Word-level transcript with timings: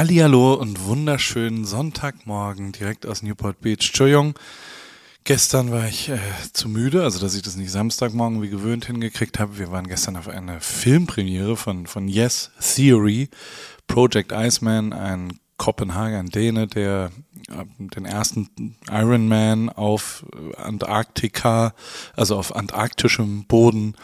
Hallihallo 0.00 0.54
und 0.54 0.86
wunderschönen 0.86 1.66
Sonntagmorgen 1.66 2.72
direkt 2.72 3.04
aus 3.04 3.22
Newport 3.22 3.60
Beach. 3.60 3.88
Entschuldigung, 3.88 4.32
gestern 5.24 5.72
war 5.72 5.86
ich 5.86 6.08
äh, 6.08 6.18
zu 6.54 6.70
müde, 6.70 7.02
also 7.02 7.20
dass 7.20 7.34
ich 7.34 7.42
das 7.42 7.56
nicht 7.56 7.70
Samstagmorgen 7.70 8.40
wie 8.40 8.48
gewöhnt 8.48 8.86
hingekriegt 8.86 9.38
habe. 9.38 9.58
Wir 9.58 9.70
waren 9.70 9.86
gestern 9.86 10.16
auf 10.16 10.26
einer 10.26 10.58
Filmpremiere 10.62 11.54
von, 11.54 11.86
von 11.86 12.08
Yes 12.08 12.50
Theory, 12.74 13.28
Project 13.88 14.32
Iceman, 14.32 14.94
ein 14.94 15.38
Kopenhagen, 15.58 16.30
Däne, 16.30 16.66
der 16.66 17.10
äh, 17.50 17.64
den 17.78 18.06
ersten 18.06 18.78
Ironman 18.90 19.68
auf 19.68 20.24
Antarktika, 20.56 21.74
also 22.16 22.38
auf 22.38 22.56
antarktischem 22.56 23.44
Boden 23.44 23.96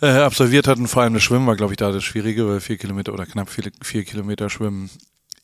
äh, 0.00 0.06
absolviert 0.06 0.66
hat. 0.66 0.78
Und 0.78 0.88
vor 0.88 1.02
allem 1.02 1.14
das 1.14 1.22
Schwimmen 1.22 1.46
war, 1.46 1.56
glaube 1.56 1.72
ich, 1.72 1.76
da 1.76 1.92
das 1.92 2.04
Schwierige, 2.04 2.48
weil 2.48 2.60
vier 2.60 2.76
Kilometer 2.76 3.12
oder 3.12 3.26
knapp 3.26 3.50
vier, 3.50 3.70
vier 3.82 4.04
Kilometer 4.04 4.50
Schwimmen 4.50 4.90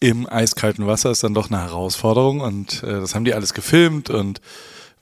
im 0.01 0.27
eiskalten 0.27 0.87
Wasser 0.87 1.11
ist 1.11 1.23
dann 1.23 1.35
doch 1.35 1.51
eine 1.51 1.61
Herausforderung. 1.61 2.41
Und 2.41 2.83
äh, 2.83 3.01
das 3.01 3.15
haben 3.15 3.25
die 3.25 3.35
alles 3.35 3.55
gefilmt 3.55 4.11
und 4.11 4.41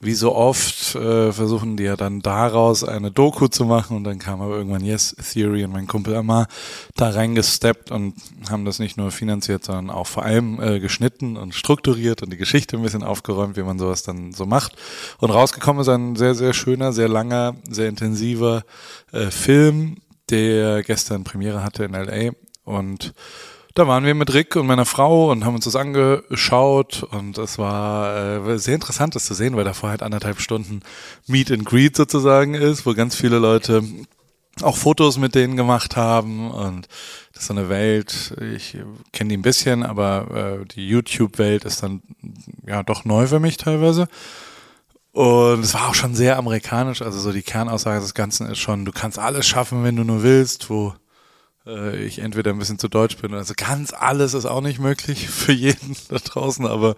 wie 0.01 0.13
so 0.13 0.33
oft 0.33 0.95
äh, 0.95 1.33
versuchen 1.33 1.75
die 1.75 1.83
ja 1.83 1.97
dann 1.97 2.21
daraus 2.21 2.85
eine 2.85 3.11
Doku 3.11 3.47
zu 3.47 3.65
machen 3.65 3.97
und 3.97 4.05
dann 4.05 4.17
kam 4.17 4.41
aber 4.41 4.55
irgendwann 4.55 4.83
Yes 4.83 5.15
Theory 5.33 5.65
und 5.65 5.73
mein 5.73 5.87
Kumpel 5.87 6.15
Amar 6.15 6.47
da 6.95 7.09
reingesteppt 7.09 7.91
und 7.91 8.15
haben 8.49 8.63
das 8.63 8.79
nicht 8.79 8.95
nur 8.95 9.11
finanziert, 9.11 9.65
sondern 9.65 9.89
auch 9.89 10.07
vor 10.07 10.23
allem 10.23 10.61
äh, 10.61 10.79
geschnitten 10.79 11.35
und 11.35 11.53
strukturiert 11.53 12.23
und 12.23 12.31
die 12.31 12.37
Geschichte 12.37 12.77
ein 12.77 12.83
bisschen 12.83 13.03
aufgeräumt, 13.03 13.57
wie 13.57 13.63
man 13.63 13.77
sowas 13.77 14.03
dann 14.03 14.31
so 14.31 14.45
macht. 14.45 14.73
Und 15.17 15.31
rausgekommen 15.31 15.81
ist 15.81 15.89
ein 15.89 16.15
sehr, 16.15 16.33
sehr 16.33 16.53
schöner, 16.53 16.93
sehr 16.93 17.09
langer, 17.09 17.55
sehr 17.69 17.89
intensiver 17.89 18.63
äh, 19.11 19.31
Film, 19.31 19.97
der 20.29 20.81
gestern 20.83 21.25
Premiere 21.25 21.61
hatte 21.61 21.83
in 21.83 21.91
LA 21.91 22.31
und 22.63 23.13
da 23.79 23.87
waren 23.87 24.03
wir 24.03 24.13
mit 24.13 24.33
Rick 24.33 24.57
und 24.57 24.67
meiner 24.67 24.85
Frau 24.85 25.31
und 25.31 25.45
haben 25.45 25.55
uns 25.55 25.63
das 25.63 25.77
angeschaut 25.77 27.03
und 27.11 27.37
es 27.37 27.57
war 27.57 28.45
äh, 28.45 28.59
sehr 28.59 28.75
interessant, 28.75 29.15
das 29.15 29.23
zu 29.23 29.33
sehen, 29.33 29.55
weil 29.55 29.63
davor 29.63 29.89
halt 29.89 30.03
anderthalb 30.03 30.41
Stunden 30.41 30.81
Meet 31.27 31.51
and 31.51 31.65
Greet 31.65 31.95
sozusagen 31.95 32.55
ist, 32.55 32.85
wo 32.85 32.93
ganz 32.93 33.15
viele 33.15 33.39
Leute 33.39 33.81
auch 34.61 34.75
Fotos 34.75 35.17
mit 35.17 35.33
denen 35.33 35.55
gemacht 35.55 35.95
haben 35.95 36.51
und 36.51 36.89
das 37.31 37.43
ist 37.43 37.47
so 37.47 37.53
eine 37.53 37.69
Welt, 37.69 38.35
ich 38.53 38.77
kenne 39.13 39.29
die 39.29 39.37
ein 39.37 39.43
bisschen, 39.43 39.83
aber 39.83 40.59
äh, 40.61 40.65
die 40.65 40.85
YouTube-Welt 40.85 41.63
ist 41.63 41.81
dann 41.81 42.01
ja 42.67 42.83
doch 42.83 43.05
neu 43.05 43.27
für 43.27 43.39
mich 43.39 43.55
teilweise. 43.55 44.09
Und 45.13 45.61
es 45.61 45.73
war 45.73 45.87
auch 45.87 45.95
schon 45.95 46.15
sehr 46.15 46.37
amerikanisch, 46.37 47.01
also 47.01 47.17
so 47.17 47.31
die 47.31 47.43
Kernaussage 47.43 48.01
des 48.01 48.13
Ganzen 48.13 48.47
ist 48.47 48.59
schon, 48.59 48.83
du 48.83 48.91
kannst 48.91 49.17
alles 49.17 49.47
schaffen, 49.47 49.85
wenn 49.85 49.95
du 49.95 50.03
nur 50.03 50.21
willst, 50.21 50.69
wo 50.69 50.93
äh, 51.69 52.03
ich 52.03 52.19
entweder 52.19 52.51
ein 52.51 52.59
bisschen 52.59 52.79
zu 52.79 52.87
deutsch 52.87 53.17
bin. 53.17 53.33
Also 53.33 53.53
ganz 53.55 53.93
alles 53.93 54.33
ist 54.33 54.45
auch 54.45 54.61
nicht 54.61 54.79
möglich 54.79 55.29
für 55.29 55.53
jeden 55.53 55.95
da 56.09 56.17
draußen, 56.17 56.65
aber, 56.65 56.95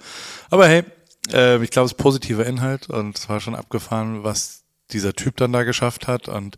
aber 0.50 0.68
hey, 0.68 0.84
äh, 1.32 1.62
ich 1.64 1.72
glaube, 1.72 1.86
es 1.86 1.92
ist 1.92 1.98
positiver 1.98 2.46
Inhalt 2.46 2.90
und 2.90 3.18
es 3.18 3.30
war 3.30 3.40
schon 3.40 3.56
abgefahren, 3.56 4.24
was 4.24 4.64
dieser 4.92 5.14
Typ 5.14 5.38
dann 5.38 5.54
da 5.54 5.64
geschafft 5.64 6.08
hat 6.08 6.28
und 6.28 6.58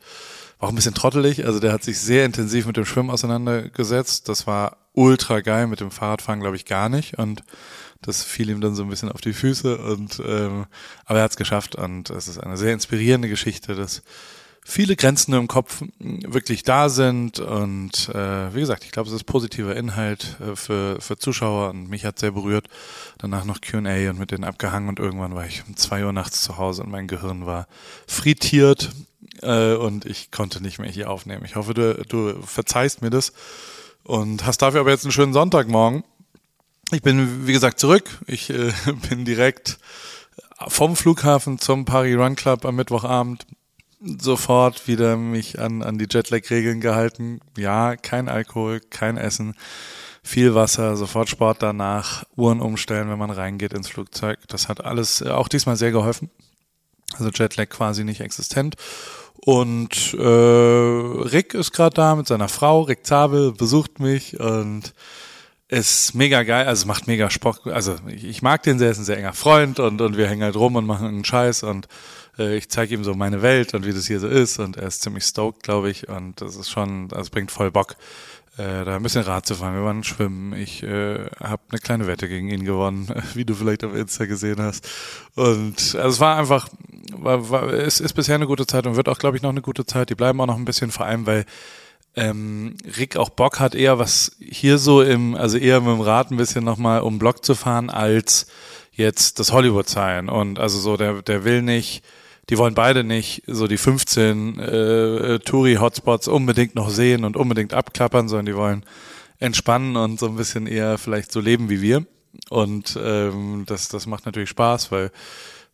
war 0.59 0.67
auch 0.67 0.71
ein 0.71 0.75
bisschen 0.75 0.95
trottelig. 0.95 1.45
Also 1.45 1.59
der 1.59 1.73
hat 1.73 1.83
sich 1.83 1.99
sehr 1.99 2.25
intensiv 2.25 2.65
mit 2.65 2.77
dem 2.77 2.85
Schwimmen 2.85 3.09
auseinandergesetzt. 3.09 4.29
Das 4.29 4.47
war 4.47 4.77
ultra 4.93 5.41
geil. 5.41 5.67
Mit 5.67 5.81
dem 5.81 5.91
Fahrradfahren 5.91 6.39
glaube 6.39 6.55
ich 6.55 6.65
gar 6.65 6.89
nicht 6.89 7.17
und 7.17 7.43
das 8.01 8.23
fiel 8.23 8.49
ihm 8.49 8.61
dann 8.61 8.75
so 8.75 8.83
ein 8.83 8.89
bisschen 8.89 9.11
auf 9.11 9.21
die 9.21 9.33
Füße 9.33 9.77
und 9.77 10.21
ähm, 10.25 10.65
aber 11.05 11.19
er 11.19 11.23
hat 11.23 11.31
es 11.31 11.37
geschafft 11.37 11.75
und 11.75 12.09
es 12.09 12.27
ist 12.27 12.37
eine 12.37 12.57
sehr 12.57 12.73
inspirierende 12.73 13.29
Geschichte, 13.29 13.75
dass 13.75 14.03
viele 14.65 14.95
Grenzen 14.95 15.33
im 15.33 15.47
Kopf 15.47 15.83
wirklich 15.99 16.63
da 16.63 16.89
sind 16.89 17.39
und 17.39 18.09
äh, 18.09 18.53
wie 18.53 18.61
gesagt, 18.61 18.83
ich 18.85 18.91
glaube, 18.91 19.09
es 19.09 19.15
ist 19.15 19.25
positiver 19.25 19.75
Inhalt 19.75 20.37
äh, 20.39 20.55
für, 20.55 21.01
für 21.01 21.17
Zuschauer 21.17 21.69
und 21.71 21.89
mich 21.89 22.05
hat 22.05 22.19
sehr 22.19 22.31
berührt. 22.31 22.67
Danach 23.17 23.45
noch 23.45 23.59
Q&A 23.61 24.09
und 24.09 24.19
mit 24.19 24.31
denen 24.31 24.43
abgehangen 24.43 24.89
und 24.89 24.99
irgendwann 24.99 25.35
war 25.35 25.45
ich 25.45 25.63
um 25.67 25.75
zwei 25.75 26.05
Uhr 26.05 26.13
nachts 26.13 26.41
zu 26.41 26.57
Hause 26.57 26.83
und 26.83 26.91
mein 26.91 27.07
Gehirn 27.07 27.45
war 27.45 27.67
frittiert 28.07 28.91
äh, 29.41 29.73
und 29.73 30.05
ich 30.05 30.31
konnte 30.31 30.61
nicht 30.61 30.79
mehr 30.79 30.89
hier 30.89 31.09
aufnehmen. 31.09 31.43
Ich 31.45 31.55
hoffe, 31.55 31.73
du, 31.73 32.03
du 32.07 32.41
verzeihst 32.41 33.01
mir 33.01 33.09
das 33.09 33.33
und 34.03 34.45
hast 34.45 34.61
dafür 34.61 34.81
aber 34.81 34.91
jetzt 34.91 35.03
einen 35.05 35.11
schönen 35.11 35.33
Sonntagmorgen. 35.33 36.03
Ich 36.91 37.01
bin, 37.01 37.47
wie 37.47 37.53
gesagt, 37.53 37.79
zurück. 37.79 38.09
Ich 38.27 38.49
äh, 38.49 38.71
bin 39.09 39.25
direkt 39.25 39.77
vom 40.67 40.95
Flughafen 40.95 41.59
zum 41.59 41.85
Paris 41.85 42.17
Run 42.17 42.35
Club 42.35 42.65
am 42.65 42.75
Mittwochabend 42.75 43.45
sofort 44.03 44.87
wieder 44.87 45.17
mich 45.17 45.59
an, 45.59 45.81
an 45.81 45.97
die 45.97 46.07
Jetlag-Regeln 46.09 46.81
gehalten. 46.81 47.39
Ja, 47.57 47.95
kein 47.95 48.29
Alkohol, 48.29 48.79
kein 48.79 49.17
Essen, 49.17 49.55
viel 50.23 50.55
Wasser, 50.55 50.95
sofort 50.95 51.29
Sport 51.29 51.61
danach, 51.61 52.23
Uhren 52.35 52.61
umstellen, 52.61 53.09
wenn 53.09 53.19
man 53.19 53.31
reingeht 53.31 53.73
ins 53.73 53.89
Flugzeug. 53.89 54.39
Das 54.47 54.67
hat 54.69 54.83
alles 54.83 55.21
äh, 55.21 55.29
auch 55.29 55.47
diesmal 55.47 55.75
sehr 55.75 55.91
geholfen. 55.91 56.29
Also 57.17 57.29
Jetlag 57.29 57.69
quasi 57.69 58.03
nicht 58.03 58.21
existent. 58.21 58.75
Und 59.35 60.13
äh, 60.13 60.23
Rick 60.23 61.53
ist 61.53 61.73
gerade 61.73 61.93
da 61.93 62.15
mit 62.15 62.27
seiner 62.27 62.47
Frau, 62.47 62.81
Rick 62.81 63.05
Zabel, 63.05 63.51
besucht 63.51 63.99
mich 63.99 64.39
und 64.39 64.93
ist 65.67 66.13
mega 66.13 66.43
geil, 66.43 66.67
also 66.67 66.87
macht 66.87 67.07
mega 67.07 67.29
Sport. 67.29 67.67
Also 67.67 67.95
ich, 68.07 68.23
ich 68.23 68.41
mag 68.41 68.63
den 68.63 68.79
sehr, 68.79 68.91
ist 68.91 68.99
ein 68.99 69.05
sehr 69.05 69.17
enger 69.17 69.33
Freund 69.33 69.79
und, 69.79 70.01
und 70.01 70.17
wir 70.17 70.27
hängen 70.27 70.43
halt 70.43 70.55
rum 70.55 70.75
und 70.75 70.85
machen 70.85 71.07
einen 71.07 71.25
Scheiß 71.25 71.63
und 71.63 71.87
äh, 72.37 72.55
ich 72.57 72.69
zeige 72.69 72.93
ihm 72.93 73.03
so 73.03 73.13
meine 73.13 73.41
Welt 73.41 73.73
und 73.73 73.85
wie 73.85 73.93
das 73.93 74.07
hier 74.07 74.19
so 74.19 74.27
ist 74.27 74.59
und 74.59 74.77
er 74.77 74.87
ist 74.87 75.01
ziemlich 75.01 75.23
stoked, 75.23 75.63
glaube 75.63 75.89
ich 75.89 76.09
und 76.09 76.41
das 76.41 76.55
ist 76.55 76.69
schon, 76.69 77.07
das 77.07 77.29
bringt 77.29 77.51
voll 77.51 77.71
Bock, 77.71 77.95
äh, 78.57 78.85
da 78.85 78.95
ein 78.95 79.03
bisschen 79.03 79.23
Rad 79.23 79.45
zu 79.45 79.55
fahren. 79.55 79.75
Wir 79.75 79.83
waren 79.83 80.03
schwimmen, 80.03 80.53
ich 80.53 80.83
äh, 80.83 81.25
habe 81.39 81.61
eine 81.69 81.79
kleine 81.79 82.07
Wette 82.07 82.27
gegen 82.27 82.49
ihn 82.49 82.65
gewonnen, 82.65 83.07
wie 83.33 83.45
du 83.45 83.55
vielleicht 83.55 83.83
auf 83.83 83.95
Insta 83.95 84.25
gesehen 84.25 84.61
hast 84.61 84.87
und 85.35 85.95
also 85.95 86.09
es 86.09 86.19
war 86.19 86.37
einfach, 86.37 86.69
war, 87.11 87.49
war, 87.49 87.73
es 87.73 87.99
ist 87.99 88.13
bisher 88.13 88.35
eine 88.35 88.47
gute 88.47 88.67
Zeit 88.67 88.85
und 88.87 88.95
wird 88.95 89.09
auch, 89.09 89.19
glaube 89.19 89.37
ich, 89.37 89.43
noch 89.43 89.49
eine 89.49 89.61
gute 89.61 89.85
Zeit. 89.85 90.09
Die 90.09 90.15
bleiben 90.15 90.39
auch 90.41 90.47
noch 90.47 90.57
ein 90.57 90.65
bisschen, 90.65 90.91
vor 90.91 91.05
allem, 91.05 91.25
weil 91.25 91.45
ähm, 92.15 92.75
Rick 92.97 93.17
auch 93.17 93.29
Bock 93.29 93.59
hat, 93.59 93.75
eher 93.75 93.99
was 93.99 94.35
hier 94.39 94.77
so 94.77 95.01
im, 95.01 95.35
also 95.35 95.57
eher 95.57 95.81
mit 95.81 95.89
dem 95.89 96.01
Rad 96.01 96.31
ein 96.31 96.37
bisschen 96.37 96.63
nochmal 96.63 97.01
um 97.01 97.19
Block 97.19 97.43
zu 97.43 97.55
fahren, 97.55 97.89
als 97.89 98.47
jetzt 98.91 99.39
das 99.39 99.51
Hollywood 99.51 99.89
sein. 99.89 100.29
Und 100.29 100.59
also 100.59 100.79
so, 100.79 100.97
der, 100.97 101.21
der 101.21 101.43
will 101.43 101.61
nicht 101.61 102.03
die 102.49 102.57
wollen 102.57 102.75
beide 102.75 103.03
nicht 103.03 103.43
so 103.47 103.67
die 103.67 103.77
15 103.77 104.59
äh, 104.59 105.39
Touri-Hotspots 105.39 106.27
unbedingt 106.27 106.75
noch 106.75 106.89
sehen 106.89 107.23
und 107.23 107.37
unbedingt 107.37 107.73
abklappern, 107.73 108.27
sondern 108.27 108.45
die 108.45 108.55
wollen 108.55 108.85
entspannen 109.39 109.95
und 109.95 110.19
so 110.19 110.27
ein 110.27 110.35
bisschen 110.35 110.67
eher 110.67 110.97
vielleicht 110.97 111.31
so 111.31 111.39
leben 111.39 111.69
wie 111.69 111.81
wir. 111.81 112.05
Und 112.49 112.97
ähm, 113.01 113.63
das, 113.67 113.89
das 113.89 114.07
macht 114.07 114.25
natürlich 114.25 114.49
Spaß, 114.49 114.91
weil 114.91 115.11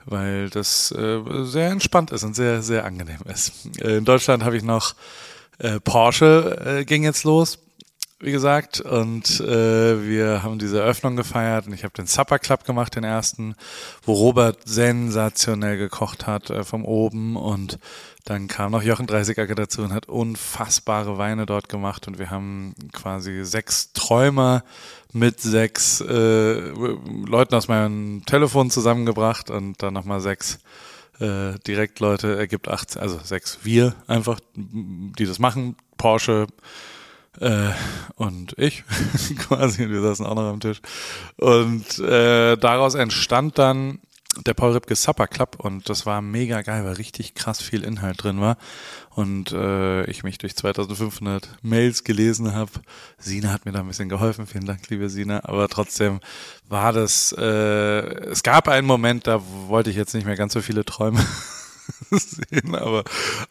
weil 0.05 0.49
das 0.49 0.91
äh, 0.91 1.19
sehr 1.43 1.69
entspannt 1.69 2.11
ist 2.11 2.23
und 2.23 2.35
sehr, 2.35 2.61
sehr 2.61 2.85
angenehm 2.85 3.19
ist. 3.25 3.51
Äh, 3.81 3.97
in 3.97 4.05
Deutschland 4.05 4.43
habe 4.43 4.57
ich 4.57 4.63
noch 4.63 4.95
äh, 5.59 5.79
Porsche 5.79 6.79
äh, 6.79 6.85
ging 6.85 7.03
jetzt 7.03 7.25
los 7.25 7.59
wie 8.21 8.31
gesagt, 8.33 8.81
und 8.81 9.39
äh, 9.39 10.05
wir 10.05 10.43
haben 10.43 10.59
diese 10.59 10.79
Eröffnung 10.81 11.15
gefeiert 11.15 11.67
und 11.67 11.73
ich 11.73 11.85
habe 11.85 11.93
den 11.93 12.05
Supper 12.05 12.37
Club 12.37 12.65
gemacht, 12.65 12.95
den 12.95 13.05
ersten, 13.05 13.55
wo 14.03 14.13
Robert 14.13 14.57
sensationell 14.65 15.77
gekocht 15.77 16.27
hat 16.27 16.49
äh, 16.49 16.65
vom 16.65 16.83
oben 16.83 17.37
und 17.37 17.79
dann 18.25 18.49
kam 18.49 18.73
noch 18.73 18.83
Jochen 18.83 19.07
Dreißigacker 19.07 19.55
dazu 19.55 19.83
und 19.83 19.93
hat 19.93 20.09
unfassbare 20.09 21.17
Weine 21.17 21.45
dort 21.45 21.69
gemacht 21.69 22.07
und 22.07 22.19
wir 22.19 22.29
haben 22.29 22.75
quasi 22.91 23.45
sechs 23.45 23.93
Träumer 23.93 24.63
mit 25.13 25.39
sechs 25.39 26.01
äh, 26.01 26.59
Leuten 26.59 27.55
aus 27.55 27.69
meinem 27.69 28.25
Telefon 28.25 28.69
zusammengebracht 28.69 29.49
und 29.49 29.81
dann 29.81 29.93
nochmal 29.93 30.19
sechs 30.19 30.59
äh, 31.19 31.57
Direktleute 31.65 32.37
ergibt 32.37 32.67
acht, 32.67 32.97
also 32.97 33.17
sechs 33.23 33.59
wir 33.63 33.95
einfach, 34.07 34.41
die 34.55 35.25
das 35.25 35.39
machen. 35.39 35.77
Porsche, 35.97 36.47
äh, 37.39 37.69
und 38.15 38.57
ich 38.57 38.83
quasi, 39.37 39.89
wir 39.89 40.01
saßen 40.01 40.25
auch 40.25 40.35
noch 40.35 40.49
am 40.49 40.59
Tisch. 40.59 40.81
Und 41.37 41.99
äh, 41.99 42.57
daraus 42.57 42.95
entstand 42.95 43.57
dann 43.57 43.99
der 44.45 44.53
Paul 44.53 44.73
Ripke 44.73 44.95
Supper 44.95 45.27
Club 45.27 45.55
und 45.57 45.89
das 45.89 46.05
war 46.05 46.21
mega 46.21 46.61
geil, 46.61 46.85
weil 46.85 46.93
richtig 46.93 47.33
krass 47.33 47.61
viel 47.61 47.83
Inhalt 47.83 48.23
drin 48.23 48.39
war 48.39 48.57
und 49.09 49.51
äh, 49.51 50.05
ich 50.05 50.23
mich 50.23 50.37
durch 50.37 50.55
2500 50.55 51.57
Mails 51.61 52.03
gelesen 52.03 52.53
habe. 52.53 52.71
Sina 53.17 53.51
hat 53.51 53.65
mir 53.65 53.71
da 53.71 53.79
ein 53.79 53.87
bisschen 53.87 54.07
geholfen, 54.07 54.45
vielen 54.45 54.65
Dank, 54.65 54.87
liebe 54.89 55.09
Sina, 55.09 55.43
aber 55.43 55.67
trotzdem 55.67 56.19
war 56.67 56.93
das, 56.93 57.33
äh, 57.37 57.43
es 57.43 58.43
gab 58.43 58.67
einen 58.67 58.87
Moment, 58.87 59.27
da 59.27 59.41
wollte 59.67 59.89
ich 59.89 59.95
jetzt 59.95 60.13
nicht 60.13 60.25
mehr 60.25 60.37
ganz 60.37 60.53
so 60.53 60.61
viele 60.61 60.85
Träume 60.85 61.19
sehen, 62.17 62.75
aber, 62.75 63.03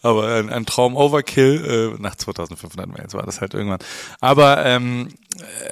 aber 0.03 0.35
ein, 0.35 0.51
ein 0.51 0.67
Traum 0.67 0.97
Overkill, 0.97 1.95
äh, 1.99 2.03
nach 2.03 2.17
2500 2.17 2.89
Mails 2.89 3.15
war 3.15 3.25
das 3.25 3.41
halt 3.41 3.55
irgendwann. 3.55 3.81
Aber 4.21 4.65
ähm, 4.65 5.09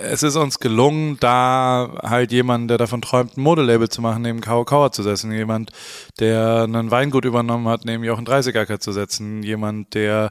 es 0.03 0.23
ist 0.23 0.37
uns 0.37 0.59
gelungen, 0.59 1.17
da 1.19 1.91
halt 2.03 2.31
jemand, 2.31 2.69
der 2.71 2.77
davon 2.77 3.01
träumt, 3.01 3.37
ein 3.37 3.43
Modelabel 3.43 3.89
zu 3.89 4.03
machen, 4.03 4.23
neben 4.23 4.41
Kao 4.41 4.65
Kauer 4.65 4.93
zu 4.93 5.03
setzen. 5.03 5.33
Jemand, 5.33 5.73
der 6.21 6.65
einen 6.65 6.91
Weingut 6.91 7.25
übernommen 7.25 7.67
hat, 7.69 7.85
neben 7.87 8.05
Jochen 8.05 8.27
Dreißigacker 8.27 8.81
zu 8.81 8.93
setzen. 8.93 9.43
Jemand, 9.43 9.95
der 9.95 10.31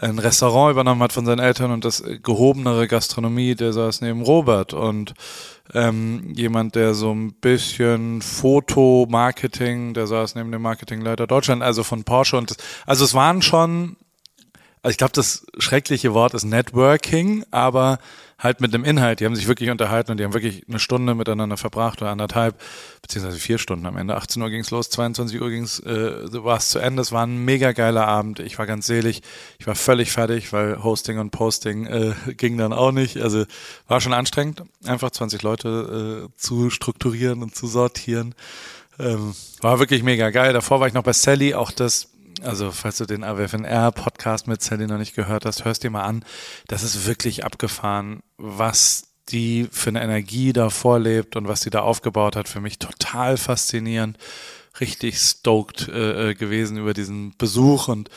ein 0.00 0.18
Restaurant 0.18 0.70
übernommen 0.70 1.02
hat 1.02 1.12
von 1.12 1.26
seinen 1.26 1.40
Eltern 1.40 1.72
und 1.72 1.84
das 1.84 2.02
gehobenere 2.22 2.86
Gastronomie, 2.86 3.56
der 3.56 3.72
saß 3.72 4.02
neben 4.02 4.22
Robert. 4.22 4.72
Und 4.72 5.14
ähm, 5.74 6.32
jemand, 6.34 6.76
der 6.76 6.94
so 6.94 7.12
ein 7.12 7.32
bisschen 7.32 8.22
Fotomarketing, 8.22 9.94
der 9.94 10.06
saß 10.06 10.36
neben 10.36 10.52
dem 10.52 10.62
Marketingleiter 10.62 11.26
Deutschland, 11.26 11.62
also 11.62 11.82
von 11.82 12.04
Porsche. 12.04 12.38
Und 12.38 12.50
das, 12.50 12.56
also 12.86 13.04
es 13.04 13.14
waren 13.14 13.42
schon 13.42 13.96
also 14.82 14.92
ich 14.92 14.98
glaube, 14.98 15.12
das 15.12 15.46
schreckliche 15.58 16.14
Wort 16.14 16.34
ist 16.34 16.44
Networking, 16.44 17.44
aber 17.50 17.98
halt 18.38 18.60
mit 18.60 18.72
dem 18.72 18.84
Inhalt. 18.84 19.20
Die 19.20 19.26
haben 19.26 19.36
sich 19.36 19.46
wirklich 19.46 19.70
unterhalten 19.70 20.10
und 20.10 20.16
die 20.16 20.24
haben 20.24 20.32
wirklich 20.32 20.64
eine 20.68 20.78
Stunde 20.78 21.14
miteinander 21.14 21.56
verbracht 21.56 22.00
oder 22.00 22.10
anderthalb, 22.10 22.58
beziehungsweise 23.02 23.38
vier 23.38 23.58
Stunden 23.58 23.86
am 23.86 23.96
Ende. 23.96 24.16
18 24.16 24.42
Uhr 24.42 24.50
ging's 24.50 24.70
los, 24.70 24.88
22 24.90 25.40
Uhr 25.40 25.50
ging's, 25.50 25.80
äh, 25.80 26.42
war 26.42 26.56
es 26.56 26.70
zu 26.70 26.78
Ende. 26.78 27.02
Es 27.02 27.12
war 27.12 27.26
ein 27.26 27.44
mega 27.44 27.72
geiler 27.72 28.08
Abend. 28.08 28.40
Ich 28.40 28.58
war 28.58 28.66
ganz 28.66 28.86
selig. 28.86 29.22
Ich 29.58 29.66
war 29.66 29.74
völlig 29.74 30.10
fertig, 30.10 30.52
weil 30.52 30.82
Hosting 30.82 31.18
und 31.18 31.30
Posting 31.30 31.86
äh, 31.86 32.14
ging 32.34 32.56
dann 32.56 32.72
auch 32.72 32.92
nicht. 32.92 33.18
Also 33.18 33.44
war 33.86 34.00
schon 34.00 34.14
anstrengend, 34.14 34.62
einfach 34.84 35.10
20 35.10 35.42
Leute 35.42 36.28
äh, 36.30 36.38
zu 36.40 36.70
strukturieren 36.70 37.42
und 37.42 37.54
zu 37.54 37.66
sortieren. 37.66 38.34
Ähm, 38.98 39.34
war 39.60 39.78
wirklich 39.78 40.02
mega 40.02 40.30
geil. 40.30 40.52
Davor 40.52 40.80
war 40.80 40.86
ich 40.86 40.94
noch 40.94 41.02
bei 41.02 41.12
Sally, 41.12 41.54
auch 41.54 41.70
das 41.70 42.09
also 42.42 42.70
falls 42.70 42.98
du 42.98 43.06
den 43.06 43.24
AWFNR-Podcast 43.24 44.46
mit 44.46 44.62
Sally 44.62 44.86
noch 44.86 44.98
nicht 44.98 45.14
gehört 45.14 45.44
hast, 45.44 45.64
hörst 45.64 45.82
dir 45.82 45.90
mal 45.90 46.04
an. 46.04 46.24
Das 46.68 46.82
ist 46.82 47.06
wirklich 47.06 47.44
abgefahren, 47.44 48.20
was 48.36 49.08
die 49.28 49.68
für 49.70 49.90
eine 49.90 50.02
Energie 50.02 50.52
da 50.52 50.70
vorlebt 50.70 51.36
und 51.36 51.48
was 51.48 51.60
die 51.60 51.70
da 51.70 51.80
aufgebaut 51.80 52.36
hat. 52.36 52.48
Für 52.48 52.60
mich 52.60 52.78
total 52.78 53.36
faszinierend. 53.36 54.18
Richtig 54.80 55.18
stoked 55.18 55.88
äh, 55.88 56.30
äh 56.30 56.34
gewesen 56.34 56.76
über 56.76 56.94
diesen 56.94 57.34
Besuch 57.36 57.88
und 57.88 58.08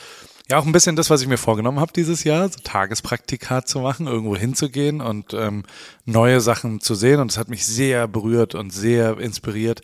ja, 0.50 0.58
auch 0.58 0.66
ein 0.66 0.72
bisschen 0.72 0.94
das, 0.94 1.08
was 1.08 1.22
ich 1.22 1.28
mir 1.28 1.38
vorgenommen 1.38 1.80
habe 1.80 1.94
dieses 1.94 2.22
Jahr, 2.22 2.46
so 2.50 2.58
Tagespraktika 2.62 3.64
zu 3.64 3.80
machen, 3.80 4.06
irgendwo 4.06 4.36
hinzugehen 4.36 5.00
und 5.00 5.32
ähm, 5.32 5.64
neue 6.04 6.42
Sachen 6.42 6.80
zu 6.80 6.94
sehen. 6.94 7.20
Und 7.20 7.30
es 7.30 7.38
hat 7.38 7.48
mich 7.48 7.64
sehr 7.64 8.06
berührt 8.08 8.54
und 8.54 8.70
sehr 8.70 9.18
inspiriert, 9.18 9.80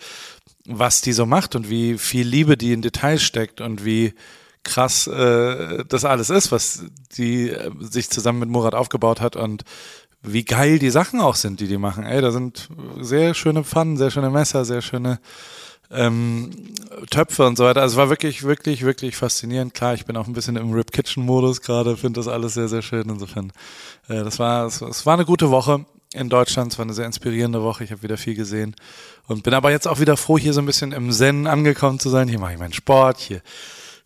was 0.67 1.01
die 1.01 1.13
so 1.13 1.27
macht 1.27 1.55
und 1.55 1.71
wie 1.71 1.99
viel 1.99 2.27
Liebe 2.27 2.57
die 2.57 2.73
in 2.73 2.83
Details 2.83 3.23
steckt 3.23 3.61
und 3.61 3.85
wie 3.85 4.15
krass 4.63 5.07
äh, 5.07 5.85
das 5.89 6.05
alles 6.05 6.31
ist, 6.31 6.53
was 6.53 6.85
die 7.17 7.51
äh, 7.51 7.71
sich 7.81 8.11
zusammen 8.11 8.41
mit 8.41 8.49
Murat 8.51 8.75
aufgebaut 8.75 9.21
hat 9.21 9.37
und 9.37 9.65
wie 10.23 10.45
geil 10.45 10.79
die 10.79 10.91
Sachen 10.91 11.21
auch 11.21 11.35
sind, 11.35 11.61
die 11.61 11.67
die 11.67 11.79
machen. 11.79 12.05
Ey, 12.05 12.21
da 12.21 12.31
sind 12.31 12.69
sehr 13.01 13.33
schöne 13.33 13.65
Pfannen, 13.65 13.97
sehr 13.97 14.11
schöne 14.11 14.29
Messer, 14.29 14.67
sehr 14.67 14.83
schöne 14.83 15.19
ähm, 15.91 16.51
Töpfe 17.11 17.47
und 17.47 17.57
so 17.57 17.65
weiter. 17.65 17.81
Also 17.81 17.95
es 17.95 17.99
war 17.99 18.11
wirklich, 18.11 18.43
wirklich, 18.43 18.85
wirklich 18.85 19.17
faszinierend. 19.17 19.73
Klar, 19.75 19.95
ich 19.95 20.05
bin 20.05 20.17
auch 20.17 20.27
ein 20.27 20.35
bisschen 20.35 20.57
im 20.57 20.73
Rip 20.73 20.93
Kitchen 20.93 21.25
Modus 21.25 21.63
gerade, 21.63 21.97
finde 21.97 22.21
das 22.21 22.29
alles 22.29 22.55
sehr, 22.55 22.69
sehr 22.69 22.83
schön. 22.83 23.09
Insofern, 23.09 23.53
äh, 24.09 24.23
das 24.23 24.39
war, 24.39 24.67
es, 24.67 24.83
es 24.83 25.07
war 25.07 25.15
eine 25.15 25.25
gute 25.25 25.51
Woche 25.51 25.87
in 26.13 26.29
Deutschland. 26.29 26.73
Es 26.73 26.79
war 26.79 26.85
eine 26.85 26.95
sehr 26.95 27.07
inspirierende 27.07 27.63
Woche. 27.63 27.85
Ich 27.85 27.93
habe 27.93 28.03
wieder 28.03 28.17
viel 28.17 28.35
gesehen 28.35 28.75
und 29.27 29.43
bin 29.43 29.55
aber 29.55 29.71
jetzt 29.71 29.87
auch 29.87 30.01
wieder 30.01 30.17
froh, 30.17 30.39
hier 30.39 30.53
so 30.53 30.61
ein 30.61 30.67
bisschen 30.67 30.93
im 30.93 31.11
Zen 31.13 31.47
angekommen 31.47 31.99
zu 31.99 32.09
sein. 32.09 32.29
Hier 32.29 32.41
mache 32.41 32.55
ich 32.55 32.59
meinen 32.59 32.73
Sport, 32.73 33.19
hier 33.19 33.41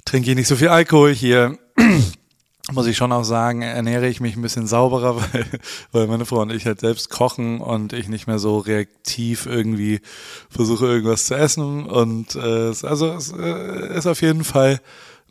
trinke 0.05 0.31
ich 0.31 0.37
nicht 0.37 0.49
so 0.49 0.57
viel 0.57 0.69
Alkohol, 0.69 1.15
hier 1.15 1.59
muss 2.73 2.87
ich 2.87 2.97
schon 2.97 3.13
auch 3.13 3.25
sagen, 3.25 3.63
ernähre 3.63 4.07
ich 4.07 4.21
mich 4.21 4.37
ein 4.37 4.43
bisschen 4.43 4.67
sauberer, 4.67 5.17
weil, 5.33 5.47
weil 5.93 6.07
meine 6.07 6.27
Frau 6.27 6.41
und 6.41 6.53
ich 6.53 6.67
halt 6.67 6.81
selbst 6.81 7.09
kochen 7.09 7.61
und 7.61 7.93
ich 7.93 8.09
nicht 8.09 8.27
mehr 8.27 8.39
so 8.39 8.59
reaktiv 8.59 9.47
irgendwie 9.47 10.01
versuche 10.51 10.87
irgendwas 10.87 11.25
zu 11.25 11.35
essen. 11.35 11.87
Und 11.87 12.37
äh, 12.37 12.73
also 12.83 13.13
es 13.13 13.33
äh, 13.33 13.97
ist 13.97 14.07
auf 14.07 14.21
jeden 14.21 14.45
Fall 14.45 14.81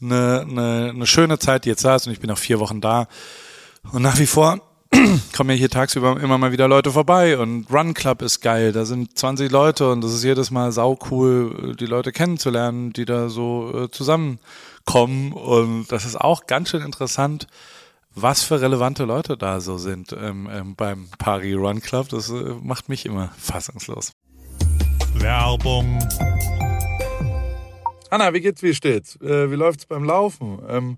eine, 0.02 0.46
eine, 0.50 0.92
eine 0.94 1.08
schöne 1.08 1.38
Zeit, 1.38 1.66
die 1.66 1.69
jetzt 1.69 1.86
da 1.86 1.96
ist 1.96 2.08
und 2.08 2.14
ich 2.14 2.19
bin 2.19 2.31
auch 2.31 2.38
vier 2.38 2.60
Wochen 2.60 2.81
da. 2.81 3.08
Und 3.92 4.02
nach 4.02 4.18
wie 4.18 4.26
vor 4.26 4.60
kommen 5.36 5.50
ja 5.51 5.56
hier 5.56 5.69
tagsüber 5.69 6.19
immer 6.19 6.38
mal 6.38 6.51
wieder 6.51 6.68
Leute 6.68 6.92
vorbei 6.92 7.38
und 7.38 7.72
Run 7.72 7.94
Club 7.94 8.22
ist 8.22 8.42
geil. 8.42 8.72
Da 8.72 8.86
sind 8.86 9.18
20 9.18 9.51
Leute 9.51 9.92
und 9.92 10.04
das 10.04 10.13
ist 10.13 10.24
jedes 10.24 10.51
Mal 10.51 10.72
sau 10.72 10.98
cool, 11.10 11.75
die 11.80 11.86
Leute 11.86 12.12
kennenzulernen, 12.12 12.94
die 12.94 13.06
da 13.06 13.30
so 13.30 13.86
äh, 13.86 13.92
zusammenkommen. 13.92 15.34
Und 15.34 15.92
das 15.92 16.06
ist 16.06 16.19
auch 16.19 16.45
ganz 16.45 16.69
schön 16.69 16.81
interessant, 16.81 17.48
was 18.16 18.44
für 18.44 18.62
relevante 18.62 19.06
Leute 19.06 19.38
da 19.38 19.60
so 19.60 19.78
sind 19.78 20.13
ähm, 20.13 20.50
ähm, 20.51 20.75
beim 20.75 21.07
Paris 21.18 21.57
Run 21.57 21.81
Club. 21.81 22.10
Das 22.10 22.30
äh, 22.30 22.56
macht 22.62 22.90
mich 22.90 23.06
immer 23.06 23.31
fassungslos. 23.38 24.13
Werbung. 25.16 26.00
Anna, 28.10 28.34
wie 28.34 28.42
geht's, 28.42 28.62
wie 28.62 28.75
steht's? 28.75 29.19
Äh, 29.22 29.50
wie 29.50 29.56
läuft's 29.56 29.86
beim 29.86 30.04
Laufen? 30.04 30.60
Ähm, 30.69 30.98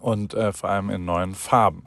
und 0.00 0.34
äh, 0.34 0.52
vor 0.52 0.70
allem 0.70 0.90
in 0.90 1.04
neuen 1.04 1.34
Farben. 1.34 1.86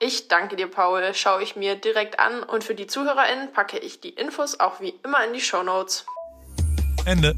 Ich 0.00 0.28
danke 0.28 0.56
dir, 0.56 0.66
Paul. 0.66 1.14
Schaue 1.14 1.42
ich 1.42 1.56
mir 1.56 1.76
direkt 1.76 2.20
an 2.20 2.42
und 2.42 2.62
für 2.64 2.74
die 2.74 2.86
ZuhörerInnen 2.86 3.52
packe 3.52 3.78
ich 3.78 4.00
die 4.00 4.10
Infos 4.10 4.60
auch 4.60 4.80
wie 4.80 4.94
immer 5.04 5.24
in 5.24 5.32
die 5.32 5.40
Show 5.40 5.62
Notes. 5.62 6.04
Ende. 7.06 7.34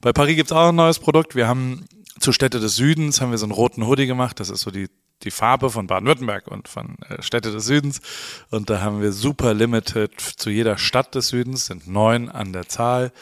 Bei 0.00 0.12
Paris 0.12 0.36
gibt 0.36 0.50
es 0.50 0.56
auch 0.56 0.68
ein 0.68 0.76
neues 0.76 0.98
Produkt. 0.98 1.34
Wir 1.34 1.48
haben 1.48 1.86
zu 2.20 2.32
Städte 2.32 2.60
des 2.60 2.76
Südens 2.76 3.20
haben 3.20 3.30
wir 3.30 3.38
so 3.38 3.46
einen 3.46 3.52
roten 3.52 3.86
Hoodie 3.86 4.06
gemacht. 4.06 4.40
Das 4.40 4.50
ist 4.50 4.60
so 4.60 4.70
die, 4.70 4.88
die 5.22 5.30
Farbe 5.30 5.70
von 5.70 5.86
Baden-Württemberg 5.86 6.48
und 6.48 6.68
von 6.68 6.96
äh, 7.08 7.22
Städte 7.22 7.50
des 7.50 7.66
Südens. 7.66 8.00
Und 8.50 8.70
da 8.70 8.80
haben 8.80 9.00
wir 9.00 9.12
super 9.12 9.54
limited 9.54 10.20
zu 10.20 10.50
jeder 10.50 10.78
Stadt 10.78 11.14
des 11.14 11.28
Südens, 11.28 11.66
sind 11.66 11.88
neun 11.88 12.28
an 12.28 12.52
der 12.52 12.68
Zahl. 12.68 13.12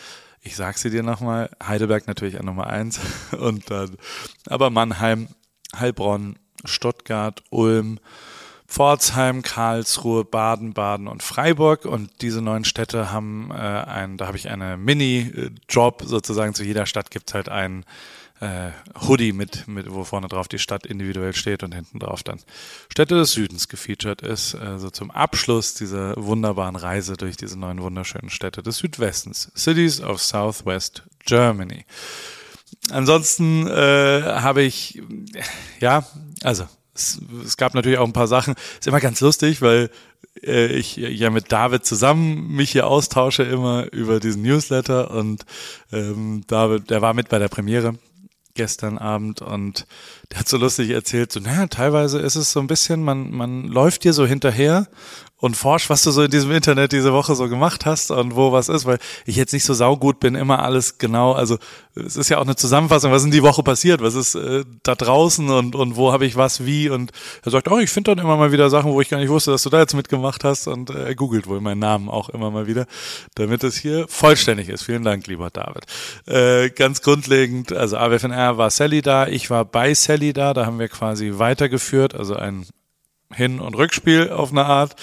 Ich 0.46 0.54
sag 0.54 0.78
sie 0.78 0.90
dir 0.90 1.02
nochmal. 1.02 1.50
Heidelberg 1.60 2.06
natürlich 2.06 2.38
an 2.38 2.46
Nummer 2.46 2.68
eins. 2.68 3.00
Und 3.36 3.68
dann, 3.68 3.96
aber 4.46 4.70
Mannheim, 4.70 5.26
Heilbronn, 5.76 6.38
Stuttgart, 6.64 7.42
Ulm, 7.50 7.98
Pforzheim, 8.66 9.42
Karlsruhe, 9.42 10.24
Baden, 10.24 10.74
Baden 10.74 11.08
und 11.08 11.22
Freiburg. 11.22 11.84
Und 11.84 12.10
diese 12.22 12.42
neun 12.42 12.64
Städte 12.64 13.12
haben 13.12 13.50
äh, 13.50 13.54
ein, 13.54 14.16
da 14.16 14.26
habe 14.26 14.36
ich 14.36 14.48
eine 14.48 14.76
Mini-Job 14.76 16.02
sozusagen. 16.04 16.54
Zu 16.54 16.64
jeder 16.64 16.86
Stadt 16.86 17.10
gibt's 17.10 17.34
halt 17.34 17.48
einen 17.48 17.84
äh, 18.40 18.70
Hoodie 19.06 19.32
mit, 19.32 19.66
mit, 19.66 19.90
wo 19.90 20.04
vorne 20.04 20.28
drauf 20.28 20.48
die 20.48 20.58
Stadt 20.58 20.84
individuell 20.84 21.34
steht 21.34 21.62
und 21.62 21.74
hinten 21.74 21.98
drauf 21.98 22.22
dann 22.22 22.40
Städte 22.90 23.14
des 23.14 23.32
Südens 23.32 23.68
gefeatured 23.68 24.22
ist. 24.22 24.54
Also 24.54 24.90
zum 24.90 25.10
Abschluss 25.10 25.74
dieser 25.74 26.14
wunderbaren 26.16 26.76
Reise 26.76 27.16
durch 27.16 27.36
diese 27.36 27.58
neun 27.58 27.80
wunderschönen 27.80 28.30
Städte 28.30 28.62
des 28.62 28.78
Südwestens. 28.78 29.50
Cities 29.56 30.00
of 30.00 30.20
Southwest 30.20 31.02
Germany. 31.24 31.84
Ansonsten 32.90 33.66
äh, 33.66 34.22
habe 34.22 34.62
ich, 34.62 35.02
ja, 35.80 36.06
also 36.42 36.68
es, 36.96 37.20
es 37.44 37.56
gab 37.56 37.74
natürlich 37.74 37.98
auch 37.98 38.06
ein 38.06 38.12
paar 38.12 38.26
Sachen. 38.26 38.54
Ist 38.78 38.86
immer 38.86 39.00
ganz 39.00 39.20
lustig, 39.20 39.62
weil 39.62 39.90
äh, 40.42 40.66
ich 40.66 40.96
ja 40.96 41.30
mit 41.30 41.52
David 41.52 41.84
zusammen 41.84 42.48
mich 42.48 42.72
hier 42.72 42.86
austausche 42.86 43.42
immer 43.42 43.92
über 43.92 44.20
diesen 44.20 44.42
Newsletter 44.42 45.10
und 45.10 45.44
ähm, 45.92 46.42
David, 46.46 46.90
der 46.90 47.02
war 47.02 47.14
mit 47.14 47.28
bei 47.28 47.38
der 47.38 47.48
Premiere 47.48 47.94
gestern 48.54 48.98
Abend 48.98 49.42
und 49.42 49.86
der 50.30 50.40
hat 50.40 50.48
so 50.48 50.56
lustig 50.56 50.90
erzählt, 50.90 51.32
so, 51.32 51.40
naja, 51.40 51.66
teilweise 51.66 52.18
ist 52.18 52.36
es 52.36 52.52
so 52.52 52.60
ein 52.60 52.66
bisschen, 52.66 53.02
man, 53.02 53.30
man 53.30 53.64
läuft 53.64 54.04
dir 54.04 54.12
so 54.12 54.26
hinterher 54.26 54.88
und 55.38 55.54
forsch, 55.54 55.90
was 55.90 56.02
du 56.02 56.10
so 56.10 56.22
in 56.22 56.30
diesem 56.30 56.50
Internet 56.50 56.92
diese 56.92 57.12
Woche 57.12 57.34
so 57.34 57.48
gemacht 57.48 57.84
hast 57.84 58.10
und 58.10 58.36
wo 58.36 58.52
was 58.52 58.70
ist, 58.70 58.86
weil 58.86 58.98
ich 59.26 59.36
jetzt 59.36 59.52
nicht 59.52 59.64
so 59.64 59.74
saugut 59.74 60.18
bin, 60.18 60.34
immer 60.34 60.62
alles 60.62 60.96
genau, 60.96 61.32
also 61.32 61.58
es 61.94 62.16
ist 62.16 62.30
ja 62.30 62.38
auch 62.38 62.44
eine 62.44 62.56
Zusammenfassung, 62.56 63.12
was 63.12 63.24
in 63.24 63.30
die 63.30 63.42
Woche 63.42 63.62
passiert, 63.62 64.00
was 64.00 64.14
ist 64.14 64.34
äh, 64.34 64.64
da 64.82 64.94
draußen 64.94 65.48
und, 65.50 65.74
und 65.74 65.96
wo 65.96 66.12
habe 66.12 66.24
ich 66.24 66.36
was 66.36 66.64
wie 66.64 66.88
und 66.88 67.12
er 67.44 67.50
sagt, 67.50 67.68
oh, 67.68 67.78
ich 67.78 67.90
finde 67.90 68.14
dann 68.14 68.24
immer 68.24 68.36
mal 68.36 68.50
wieder 68.50 68.70
Sachen, 68.70 68.92
wo 68.92 69.00
ich 69.02 69.10
gar 69.10 69.18
nicht 69.18 69.28
wusste, 69.28 69.50
dass 69.50 69.62
du 69.62 69.70
da 69.70 69.80
jetzt 69.80 69.94
mitgemacht 69.94 70.42
hast 70.42 70.68
und 70.68 70.88
äh, 70.88 71.04
er 71.04 71.14
googelt 71.14 71.46
wohl 71.46 71.60
meinen 71.60 71.80
Namen 71.80 72.08
auch 72.08 72.30
immer 72.30 72.50
mal 72.50 72.66
wieder, 72.66 72.86
damit 73.34 73.62
es 73.62 73.76
hier 73.76 74.06
vollständig 74.08 74.70
ist. 74.70 74.84
Vielen 74.84 75.04
Dank, 75.04 75.26
lieber 75.26 75.50
David. 75.50 75.84
Äh, 76.26 76.70
ganz 76.70 77.02
grundlegend, 77.02 77.72
also 77.72 77.98
AWFNR 77.98 78.56
war 78.56 78.70
Sally 78.70 79.02
da, 79.02 79.26
ich 79.26 79.50
war 79.50 79.66
bei 79.66 79.92
Sally 79.92 80.15
da, 80.32 80.54
da 80.54 80.66
haben 80.66 80.78
wir 80.78 80.88
quasi 80.88 81.32
weitergeführt, 81.38 82.14
also 82.14 82.34
ein 82.36 82.66
hin- 83.34 83.58
und 83.60 83.74
Rückspiel 83.74 84.30
auf 84.30 84.52
eine 84.52 84.64
Art 84.64 84.94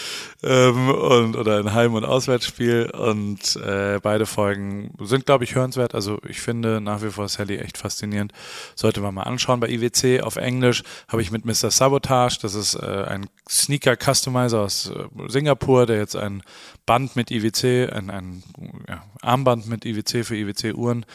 ähm, 0.44 0.89
und 0.89 1.36
oder 1.36 1.60
ein 1.60 1.74
Heim- 1.74 1.94
und 1.94 2.06
Auswärtsspiel 2.06 2.89
und 2.92 3.56
äh, 3.58 4.00
beide 4.01 4.25
Folgen 4.25 4.94
sind, 5.01 5.25
glaube 5.25 5.44
ich, 5.44 5.56
hörenswert. 5.56 5.94
Also 5.94 6.20
ich 6.27 6.39
finde 6.39 6.80
nach 6.80 7.01
wie 7.01 7.10
vor 7.10 7.27
Sally 7.27 7.58
echt 7.58 7.77
faszinierend. 7.77 8.32
Sollte 8.75 9.01
man 9.01 9.13
mal 9.13 9.24
anschauen. 9.24 9.60
Bei 9.60 9.70
IWC 9.70 10.22
auf 10.22 10.38
Englisch 10.38 10.84
habe 11.10 11.22
ich 11.22 11.32
mit 11.32 11.46
Mr. 11.46 11.70
Sabotage, 11.70 12.39
das 12.42 12.56
ist 12.56 12.75
äh, 12.75 13.06
ein 13.08 13.27
Sneaker-Customizer 13.50 14.62
aus 14.62 14.89
äh, 14.89 15.30
Singapur, 15.30 15.86
der 15.86 15.98
jetzt 15.98 16.15
ein 16.15 16.44
Band 16.86 17.15
mit 17.15 17.30
IWC, 17.30 17.89
ein, 17.92 18.10
ein 18.10 18.44
ja, 18.88 19.03
Armband 19.22 19.68
mit 19.68 19.86
IWC 19.86 20.24
für 20.24 20.36
IWC-Uhren 20.36 21.06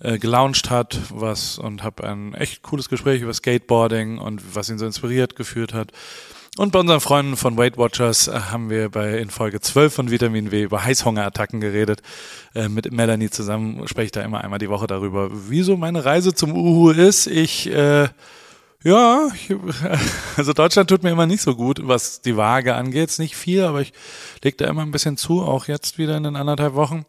äh, 0.00 0.18
gelauncht 0.18 0.70
hat, 0.70 0.98
was 1.10 1.58
und 1.58 1.82
habe 1.82 2.04
ein 2.08 2.34
echt 2.34 2.62
cooles 2.62 2.88
Gespräch 2.88 3.22
über 3.22 3.32
Skateboarding 3.32 4.18
und 4.18 4.54
was 4.54 4.68
ihn 4.68 4.78
so 4.78 4.86
inspiriert 4.86 5.36
geführt 5.36 5.72
hat. 5.72 5.92
Und 6.58 6.72
bei 6.72 6.78
unseren 6.78 7.00
Freunden 7.00 7.36
von 7.36 7.58
Weight 7.58 7.76
Watchers 7.76 8.28
äh, 8.28 8.32
haben 8.32 8.70
wir 8.70 8.88
bei 8.88 9.18
in 9.18 9.28
Folge 9.28 9.60
12 9.60 9.92
von 9.92 10.10
Vitamin 10.10 10.50
W 10.50 10.62
über 10.62 10.84
Heißhungerattacken 10.84 11.60
geredet. 11.60 12.00
Äh, 12.54 12.70
mit 12.70 12.90
Melanie 12.90 13.28
zusammen 13.28 13.86
spreche 13.86 14.06
ich 14.06 14.12
da 14.12 14.22
immer 14.22 14.42
einmal 14.42 14.58
die 14.58 14.70
Woche 14.70 14.86
darüber, 14.86 15.28
wieso 15.30 15.76
meine 15.76 16.04
Reise 16.06 16.34
zum 16.34 16.52
Uhu 16.52 16.90
ist. 16.90 17.26
Ich 17.26 17.70
äh, 17.70 18.08
ja, 18.82 19.28
ich, 19.34 19.54
also 20.36 20.52
Deutschland 20.54 20.88
tut 20.88 21.02
mir 21.02 21.10
immer 21.10 21.26
nicht 21.26 21.42
so 21.42 21.56
gut, 21.56 21.80
was 21.82 22.22
die 22.22 22.36
Waage 22.36 22.74
angeht. 22.74 23.10
Ist 23.10 23.18
nicht 23.18 23.36
viel, 23.36 23.64
aber 23.64 23.82
ich 23.82 23.92
lege 24.42 24.56
da 24.56 24.66
immer 24.66 24.82
ein 24.82 24.92
bisschen 24.92 25.16
zu, 25.16 25.42
auch 25.42 25.66
jetzt 25.66 25.98
wieder 25.98 26.16
in 26.16 26.22
den 26.22 26.36
anderthalb 26.36 26.74
Wochen. 26.74 27.04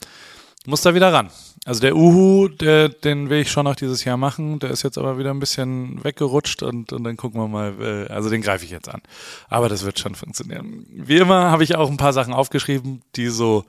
Muss 0.66 0.82
da 0.82 0.94
wieder 0.94 1.14
ran. 1.14 1.30
Also 1.68 1.82
der 1.82 1.98
Uhu, 1.98 2.48
der, 2.48 2.88
den 2.88 3.30
will 3.30 3.42
ich 3.42 3.52
schon 3.52 3.66
noch 3.66 3.76
dieses 3.76 4.06
Jahr 4.06 4.16
machen. 4.16 4.60
Der 4.60 4.70
ist 4.70 4.84
jetzt 4.84 4.98
aber 4.98 5.18
wieder 5.18 5.32
ein 5.32 5.42
bisschen 5.42 6.02
weggerutscht 6.02 6.64
und, 6.64 6.94
und 6.94 7.04
dann 7.04 7.18
gucken 7.18 7.42
wir 7.42 7.50
mal. 7.50 7.74
Äh, 7.82 8.08
also 8.10 8.30
den 8.30 8.42
greife 8.42 8.64
ich 8.64 8.72
jetzt 8.72 8.88
an. 8.88 9.02
Aber 9.50 9.68
das 9.68 9.84
wird 9.84 10.00
schon 10.00 10.16
funktionieren. 10.16 10.86
Wie 10.90 11.18
immer 11.18 11.52
habe 11.52 11.66
ich 11.66 11.76
auch 11.76 11.92
ein 11.92 11.98
paar 11.98 12.14
Sachen 12.14 12.34
aufgeschrieben, 12.34 13.02
die 13.18 13.28
so 13.28 13.66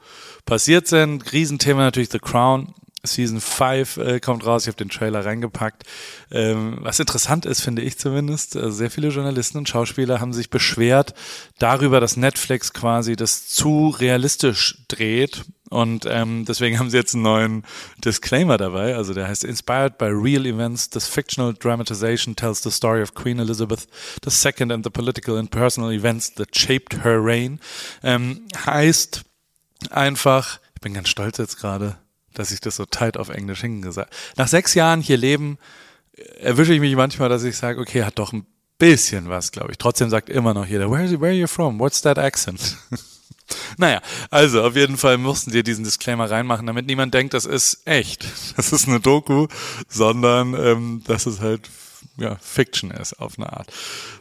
passiert 0.47 0.87
sind. 0.87 1.33
Riesenthema 1.33 1.81
natürlich 1.81 2.11
The 2.11 2.21
Crown. 2.21 2.73
Season 3.05 3.41
5 3.41 3.97
äh, 3.97 4.21
kommt 4.21 4.45
raus, 4.45 4.65
ich 4.65 4.69
habe 4.69 4.77
den 4.77 4.91
Trailer 4.91 5.25
reingepackt. 5.25 5.85
Ähm, 6.31 6.79
was 6.81 6.99
interessant 6.99 7.47
ist, 7.47 7.61
finde 7.61 7.83
ich 7.83 7.97
zumindest, 7.97 8.57
äh, 8.57 8.71
sehr 8.73 8.91
viele 8.91 9.09
Journalisten 9.09 9.59
und 9.59 9.69
Schauspieler 9.69 10.21
haben 10.21 10.33
sich 10.33 10.51
beschwert 10.51 11.15
darüber, 11.59 12.01
dass 12.01 12.17
Netflix 12.17 12.73
quasi 12.73 13.15
das 13.15 13.47
zu 13.47 13.89
realistisch 13.89 14.79
dreht. 14.89 15.45
Und 15.71 16.07
ähm, 16.09 16.45
deswegen 16.47 16.79
haben 16.79 16.91
sie 16.91 16.97
jetzt 16.97 17.15
einen 17.15 17.25
neuen 17.25 17.65
Disclaimer 18.05 18.57
dabei. 18.57 18.97
Also 18.97 19.13
der 19.13 19.29
heißt 19.29 19.45
Inspired 19.45 19.99
by 19.99 20.07
real 20.07 20.47
events, 20.47 20.89
this 20.89 21.07
fictional 21.07 21.53
dramatization 21.53 22.35
tells 22.35 22.63
the 22.63 22.71
story 22.71 23.03
of 23.03 23.15
Queen 23.15 23.39
Elizabeth 23.39 23.87
II 24.25 24.73
and 24.73 24.85
the 24.85 24.91
political 24.91 25.37
and 25.37 25.51
personal 25.51 25.93
events 25.93 26.33
that 26.35 26.57
shaped 26.57 27.05
her 27.05 27.19
reign. 27.23 27.61
Ähm, 28.03 28.47
heißt 28.65 29.25
einfach, 29.91 30.59
ich 30.75 30.81
bin 30.81 30.95
ganz 30.95 31.09
stolz 31.09 31.39
jetzt 31.39 31.59
gerade, 31.59 31.97
dass 32.33 32.51
ich 32.51 32.61
das 32.61 32.77
so 32.77 32.87
tight 32.87 33.17
auf 33.17 33.29
Englisch 33.29 33.61
hingesagt. 33.61 34.15
Nach 34.37 34.49
sechs 34.49 34.75
Jahren 34.75 35.01
hier 35.01 35.17
leben 35.17 35.59
erwische 36.41 36.73
ich 36.73 36.81
mich 36.81 36.97
manchmal, 36.97 37.29
dass 37.29 37.45
ich 37.45 37.57
sage, 37.57 37.81
okay, 37.81 38.05
hat 38.05 38.19
doch 38.19 38.33
ein 38.33 38.47
bisschen 38.79 39.29
was, 39.29 39.53
glaube 39.53 39.73
ich. 39.73 39.79
Trotzdem 39.79 40.09
sagt 40.09 40.31
immer 40.31 40.55
noch 40.55 40.67
jeder, 40.67 40.91
where, 40.91 41.09
where 41.21 41.31
are 41.31 41.39
you 41.39 41.47
from? 41.47 41.79
What's 41.79 42.01
that 42.03 42.19
accent? 42.19 42.77
naja, 43.77 44.01
also 44.31 44.63
auf 44.63 44.77
jeden 44.77 44.97
Fall 44.97 45.19
mussten 45.19 45.53
wir 45.53 45.63
diesen 45.63 45.85
Disclaimer 45.85 46.31
reinmachen, 46.31 46.67
damit 46.67 46.87
niemand 46.87 47.15
denkt, 47.15 47.35
das 47.35 47.45
ist 47.45 47.87
echt. 47.87 48.27
Das 48.57 48.73
ist 48.73 48.89
eine 48.89 48.99
Doku, 48.99 49.47
sondern 49.89 50.55
ähm, 50.55 51.03
dass 51.07 51.27
es 51.27 51.41
halt 51.41 51.71
ja, 52.17 52.37
Fiction 52.41 52.91
ist 52.91 53.15
auf 53.21 53.39
eine 53.39 53.53
Art. 53.53 53.73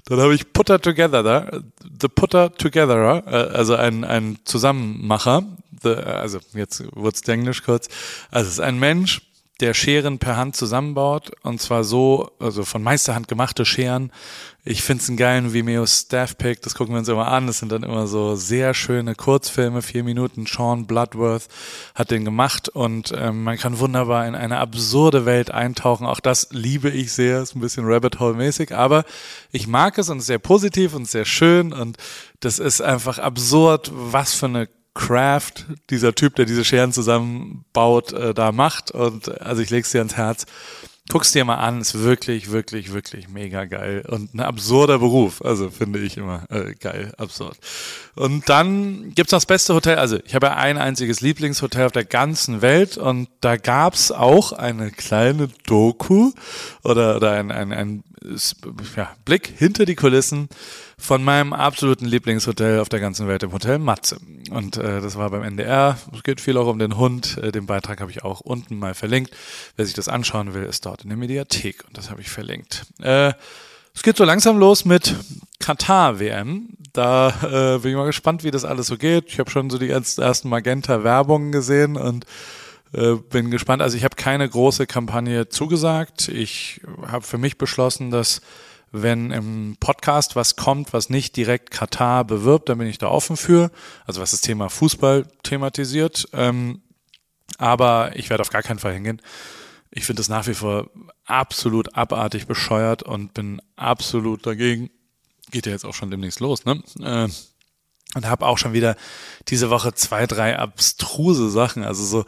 Dann 0.06 0.20
habe 0.20 0.36
ich 0.36 0.54
Putter 0.54 0.80
Together 0.80 1.64
The 2.00 2.08
Putter 2.08 2.54
Together, 2.54 3.24
äh, 3.26 3.56
also 3.56 3.76
ein, 3.76 4.04
ein 4.04 4.38
Zusammenmacher, 4.46 5.44
the, 5.82 5.90
also 5.90 6.40
jetzt 6.54 6.84
wird's 6.96 7.28
Englisch 7.28 7.64
kurz. 7.64 7.88
Also 8.30 8.48
es 8.48 8.54
ist 8.54 8.60
ein 8.60 8.80
Mensch, 8.80 9.22
der 9.60 9.74
Scheren 9.74 10.20
per 10.20 10.38
Hand 10.38 10.56
zusammenbaut 10.56 11.32
und 11.42 11.62
zwar 11.62 11.84
so, 11.84 12.32
also 12.40 12.64
von 12.64 12.84
Meisterhand 12.84 13.28
gemachte 13.28 13.66
Scheren. 13.66 14.12
Ich 14.64 14.84
finde 14.84 15.02
es 15.02 15.08
einen 15.08 15.18
geilen 15.18 15.54
Vimeo 15.54 15.86
Staff 15.88 16.38
Pick, 16.38 16.62
das 16.62 16.76
gucken 16.76 16.94
wir 16.94 17.00
uns 17.00 17.08
immer 17.08 17.28
an. 17.30 17.48
Das 17.48 17.60
sind 17.60 17.72
dann 17.72 17.84
immer 17.84 18.06
so 18.06 18.36
sehr 18.36 18.74
schöne 18.74 19.16
Kurzfilme, 19.16 19.82
vier 19.82 20.04
Minuten. 20.04 20.46
Sean 20.46 20.86
Bloodworth 20.86 21.48
hat 21.96 22.12
den 22.12 22.26
gemacht 22.26 22.70
und 22.70 23.14
ähm, 23.18 23.44
man 23.44 23.58
kann 23.58 23.80
wunderbar 23.80 24.28
in 24.28 24.36
eine 24.36 24.58
absurde 24.58 25.26
Welt 25.26 25.52
eintauchen. 25.52 26.06
Auch 26.06 26.20
das 26.20 26.50
liebe 26.52 26.90
ich 26.90 27.14
sehr, 27.14 27.42
ist 27.42 27.56
ein 27.56 27.62
bisschen 27.62 27.86
Rabbit 27.86 28.20
Hole 28.20 28.34
mäßig, 28.34 28.76
aber 28.76 29.06
ich 29.52 29.68
mag 29.68 29.98
es 29.98 30.10
und 30.10 30.20
sehr 30.20 30.40
positiv 30.40 30.94
und 30.94 31.08
sehr 31.08 31.26
schön 31.26 31.74
und 31.74 31.98
das 32.42 32.60
ist 32.60 32.82
einfach 32.82 33.20
absurd, 33.20 33.90
was 33.94 34.34
für 34.34 34.48
eine 34.48 34.68
Craft 34.98 35.66
dieser 35.92 36.16
Typ, 36.16 36.36
der 36.36 36.46
diese 36.46 36.66
Scheren 36.66 36.92
zusammenbaut, 36.92 38.14
äh, 38.14 38.34
da 38.34 38.52
macht. 38.52 38.92
Und 38.92 39.42
also 39.42 39.62
ich 39.62 39.70
leg's 39.70 39.92
dir 39.92 40.00
ans 40.00 40.18
Herz. 40.18 40.46
Guck's 41.10 41.32
dir 41.32 41.46
mal 41.46 41.56
an, 41.56 41.80
ist 41.80 41.98
wirklich, 42.00 42.52
wirklich, 42.52 42.92
wirklich 42.92 43.30
mega 43.30 43.64
geil. 43.64 44.04
Und 44.10 44.34
ein 44.34 44.42
absurder 44.42 45.00
Beruf. 45.00 45.42
Also 45.42 45.70
finde 45.70 46.00
ich 46.00 46.18
immer 46.18 46.44
äh, 46.50 46.74
geil, 46.74 47.14
absurd. 47.18 47.58
Und 48.16 48.50
dann 48.50 49.14
gibt's 49.16 49.32
noch 49.32 49.38
das 49.38 49.46
beste 49.46 49.74
Hotel. 49.74 50.00
Also 50.00 50.18
ich 50.26 50.36
habe 50.36 50.48
ja 50.48 50.56
ein 50.56 50.78
einziges 50.78 51.22
Lieblingshotel 51.22 51.86
auf 51.86 51.94
der 51.94 52.04
ganzen 52.04 52.62
Welt 52.62 52.98
und 52.98 53.30
da 53.40 53.56
gab's 53.56 54.12
auch 54.12 54.52
eine 54.52 54.92
kleine 54.92 55.48
Doku 55.66 56.34
oder, 56.88 57.18
oder 57.18 57.32
ein, 57.34 57.52
ein, 57.52 57.72
ein 57.74 58.04
ja, 58.96 59.10
Blick 59.26 59.54
hinter 59.58 59.86
die 59.86 59.96
Kulissen 59.96 60.50
von 60.98 61.24
meinem 61.24 61.54
absoluten 61.54 62.06
Lieblingshotel 62.06 62.80
auf 62.80 62.90
der 62.90 63.00
ganzen 63.00 63.28
Welt, 63.28 63.42
dem 63.42 63.54
Hotel 63.54 63.78
Matze. 63.78 64.18
Und 64.50 64.78
äh, 64.78 65.02
das 65.02 65.18
war 65.18 65.30
beim 65.30 65.44
NDR. 65.44 65.98
Es 66.14 66.24
geht 66.24 66.42
viel 66.42 66.58
auch 66.58 66.68
um 66.68 66.80
den 66.80 66.98
Hund. 66.98 67.38
Äh, 67.38 67.52
den 67.52 67.66
Beitrag 67.66 68.02
habe 68.02 68.12
ich 68.12 68.24
auch 68.24 68.40
unten 68.42 68.80
mal 68.80 68.94
verlinkt. 68.94 69.32
Wer 69.76 69.86
sich 69.86 69.94
das 69.94 70.08
anschauen 70.08 70.54
will, 70.54 70.64
ist 70.64 70.86
dort 70.86 71.04
in 71.04 71.10
der 71.10 71.18
Mediathek 71.18 71.84
und 71.86 71.98
das 71.98 72.10
habe 72.10 72.22
ich 72.22 72.30
verlinkt. 72.30 72.86
Äh, 73.02 73.34
Es 73.94 74.04
geht 74.04 74.16
so 74.16 74.24
langsam 74.26 74.60
los 74.60 74.86
mit 74.86 75.16
Katar-WM. 75.60 76.70
Da 76.94 77.30
äh, 77.76 77.80
bin 77.80 77.92
ich 77.92 77.98
mal 77.98 78.06
gespannt, 78.06 78.44
wie 78.44 78.52
das 78.52 78.64
alles 78.64 78.88
so 78.88 78.98
geht. 78.98 79.26
Ich 79.28 79.40
habe 79.40 79.50
schon 79.50 79.72
so 79.72 79.78
die 79.80 79.90
ersten 79.90 80.50
Magenta-Werbungen 80.50 81.52
gesehen 81.52 81.98
und 81.98 82.26
äh, 82.98 83.16
bin 83.16 83.52
gespannt. 83.52 83.82
Also 83.82 83.96
ich 83.96 84.04
habe 84.04 84.16
keine 84.16 84.50
große 84.50 84.88
Kampagne 84.88 85.50
zugesagt. 85.50 86.30
Ich 86.30 86.82
habe 87.06 87.26
für 87.26 87.38
mich 87.38 87.58
beschlossen, 87.58 88.10
dass 88.10 88.42
wenn 88.92 89.32
im 89.32 89.78
Podcast 89.80 90.36
was 90.36 90.56
kommt, 90.56 90.94
was 90.94 91.10
nicht 91.10 91.36
direkt 91.36 91.72
Katar 91.72 92.26
bewirbt, 92.26 92.70
dann 92.70 92.80
bin 92.80 92.88
ich 92.88 92.98
da 92.98 93.08
offen 93.08 93.38
für. 93.38 93.72
Also 94.06 94.22
was 94.22 94.32
das 94.32 94.42
Thema 94.42 94.70
Fußball 94.70 95.28
thematisiert. 95.44 96.28
Ähm, 96.34 96.82
aber 97.58 98.16
ich 98.16 98.30
werde 98.30 98.42
auf 98.42 98.50
gar 98.50 98.64
keinen 98.64 98.80
Fall 98.80 98.94
hingehen. 98.94 99.22
Ich 99.92 100.06
finde 100.06 100.22
es 100.22 100.30
nach 100.30 100.48
wie 100.48 100.54
vor 100.54 100.90
absolut 101.26 101.96
abartig 101.96 102.48
bescheuert 102.48 103.04
und 103.04 103.34
bin 103.34 103.62
absolut 103.76 104.46
dagegen. 104.46 104.90
Geht 105.52 105.66
ja 105.66 105.72
jetzt 105.72 105.86
auch 105.86 105.94
schon 105.94 106.12
demnächst 106.12 106.40
los, 106.40 106.66
ne? 106.66 106.82
Äh, 107.02 107.30
und 108.16 108.26
habe 108.26 108.46
auch 108.46 108.58
schon 108.58 108.74
wieder 108.74 108.96
diese 109.50 109.70
Woche 109.70 109.94
zwei, 109.94 110.26
drei 110.26 110.58
abstruse 110.58 111.50
Sachen. 111.50 111.84
Also 111.84 112.04
so, 112.04 112.26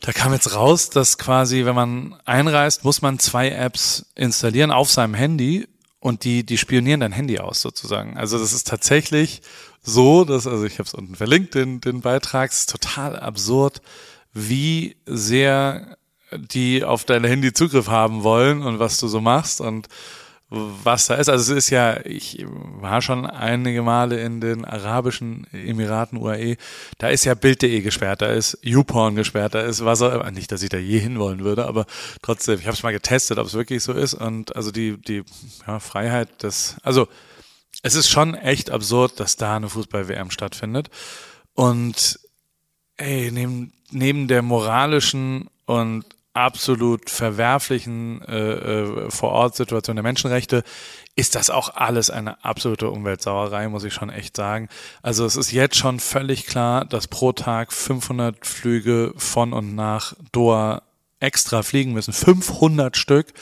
da 0.00 0.12
kam 0.12 0.32
jetzt 0.32 0.54
raus, 0.54 0.90
dass 0.90 1.18
quasi, 1.18 1.64
wenn 1.64 1.74
man 1.74 2.14
einreist, 2.24 2.84
muss 2.84 3.02
man 3.02 3.18
zwei 3.18 3.50
Apps 3.50 4.06
installieren 4.14 4.70
auf 4.70 4.90
seinem 4.90 5.14
Handy 5.14 5.66
und 6.00 6.24
die, 6.24 6.44
die 6.44 6.58
spionieren 6.58 7.00
dein 7.00 7.12
Handy 7.12 7.38
aus 7.38 7.60
sozusagen. 7.60 8.16
Also 8.16 8.38
das 8.38 8.52
ist 8.52 8.68
tatsächlich 8.68 9.42
so, 9.82 10.24
dass, 10.24 10.46
also 10.46 10.64
ich 10.64 10.74
habe 10.74 10.86
es 10.86 10.94
unten 10.94 11.16
verlinkt, 11.16 11.54
den, 11.54 11.80
den 11.80 12.00
Beitrag, 12.02 12.50
es 12.50 12.60
ist 12.60 12.70
total 12.70 13.18
absurd, 13.18 13.80
wie 14.32 14.96
sehr 15.06 15.96
die 16.32 16.84
auf 16.84 17.04
dein 17.04 17.24
Handy 17.24 17.52
Zugriff 17.52 17.88
haben 17.88 18.22
wollen 18.22 18.62
und 18.62 18.78
was 18.78 18.98
du 18.98 19.08
so 19.08 19.20
machst 19.20 19.60
und 19.60 19.88
was 20.50 21.06
da 21.06 21.16
ist. 21.16 21.28
Also 21.28 21.52
es 21.52 21.64
ist 21.64 21.70
ja, 21.70 22.04
ich 22.04 22.44
war 22.46 23.02
schon 23.02 23.26
einige 23.26 23.82
Male 23.82 24.20
in 24.20 24.40
den 24.40 24.64
Arabischen 24.64 25.46
Emiraten, 25.52 26.18
UAE, 26.18 26.56
da 26.96 27.08
ist 27.08 27.24
ja 27.24 27.34
Bild.de 27.34 27.80
gesperrt, 27.82 28.22
da 28.22 28.28
ist 28.28 28.58
YouPorn 28.62 29.14
gesperrt, 29.14 29.54
da 29.54 29.60
ist 29.60 29.84
was 29.84 30.00
auch, 30.00 30.30
nicht, 30.30 30.50
dass 30.50 30.62
ich 30.62 30.70
da 30.70 30.78
je 30.78 30.98
hinwollen 31.00 31.44
würde, 31.44 31.66
aber 31.66 31.84
trotzdem, 32.22 32.58
ich 32.58 32.66
habe 32.66 32.74
es 32.74 32.82
mal 32.82 32.92
getestet, 32.92 33.38
ob 33.38 33.46
es 33.46 33.54
wirklich 33.54 33.82
so 33.82 33.92
ist. 33.92 34.14
Und 34.14 34.56
also 34.56 34.70
die, 34.70 34.96
die 34.96 35.22
ja, 35.66 35.80
Freiheit 35.80 36.42
des, 36.42 36.76
also 36.82 37.08
es 37.82 37.94
ist 37.94 38.08
schon 38.08 38.34
echt 38.34 38.70
absurd, 38.70 39.20
dass 39.20 39.36
da 39.36 39.56
eine 39.56 39.68
Fußball-WM 39.68 40.30
stattfindet. 40.30 40.88
Und 41.54 42.18
ey, 42.96 43.30
neben, 43.30 43.72
neben 43.90 44.28
der 44.28 44.42
moralischen 44.42 45.48
und 45.66 46.04
absolut 46.38 47.10
verwerflichen 47.10 48.22
äh, 48.22 48.52
äh, 48.52 49.10
Vor-Ort-Situation 49.10 49.96
der 49.96 50.04
Menschenrechte 50.04 50.62
ist 51.16 51.34
das 51.34 51.50
auch 51.50 51.74
alles 51.74 52.10
eine 52.10 52.44
absolute 52.44 52.90
Umweltsauerei, 52.90 53.68
muss 53.68 53.82
ich 53.82 53.92
schon 53.92 54.08
echt 54.08 54.36
sagen. 54.36 54.68
Also 55.02 55.26
es 55.26 55.34
ist 55.34 55.50
jetzt 55.50 55.74
schon 55.74 55.98
völlig 55.98 56.46
klar, 56.46 56.84
dass 56.84 57.08
pro 57.08 57.32
Tag 57.32 57.72
500 57.72 58.46
Flüge 58.46 59.12
von 59.16 59.52
und 59.52 59.74
nach 59.74 60.14
Doha 60.30 60.82
extra 61.18 61.64
fliegen 61.64 61.92
müssen, 61.92 62.12
500 62.12 62.96
Stück, 62.96 63.32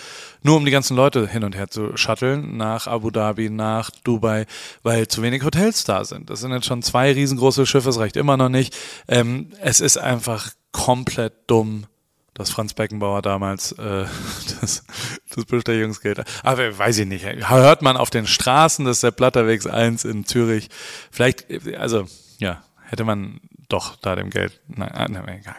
nur 0.43 0.57
um 0.57 0.65
die 0.65 0.71
ganzen 0.71 0.97
Leute 0.97 1.29
hin 1.29 1.45
und 1.45 1.55
her 1.55 1.69
zu 1.69 1.99
shutteln, 1.99 2.57
nach 2.57 2.87
Abu 2.87 3.11
Dhabi, 3.11 3.51
nach 3.51 3.91
Dubai, 3.91 4.47
weil 4.83 5.07
zu 5.09 5.21
wenig 5.21 5.45
Hotels 5.45 5.85
da 5.85 6.03
sind. 6.07 6.31
Das 6.31 6.41
sind 6.41 6.53
jetzt 6.53 6.65
schon 6.65 6.81
zwei 6.81 7.13
riesengroße 7.13 7.67
Schiffe, 7.67 7.91
es 7.91 7.99
reicht 7.99 8.17
immer 8.17 8.39
noch 8.39 8.49
nicht. 8.49 8.75
Ähm, 9.07 9.51
es 9.61 9.81
ist 9.81 9.99
einfach 9.99 10.53
komplett 10.73 11.35
dumm, 11.47 11.85
dass 12.37 12.51
Franz 12.51 12.75
Beckenbauer 12.75 13.23
damals 13.23 13.73
äh, 13.73 14.05
das, 14.61 14.85
das 15.35 15.45
Bestechungsgeld. 15.47 16.23
Aber 16.43 16.79
weiß 16.79 16.99
ich 16.99 17.07
nicht. 17.07 17.25
Hört 17.49 17.83
man 17.83 17.97
auf 17.97 18.11
den 18.11 18.27
Straßen 18.27 18.85
des 18.85 19.01
Sepp 19.01 19.17
Blatterwegs 19.17 19.67
1 19.67 20.05
in 20.05 20.27
Zürich. 20.27 20.69
Vielleicht, 21.11 21.47
also 21.79 22.07
ja, 22.39 22.63
hätte 22.83 23.05
man 23.05 23.41
doch 23.69 23.97
da 23.97 24.15
dem 24.15 24.31
Geld. 24.31 24.61
Nein, 24.69 24.93
ah, 24.93 25.09
nein 25.09 25.41
egal. 25.41 25.57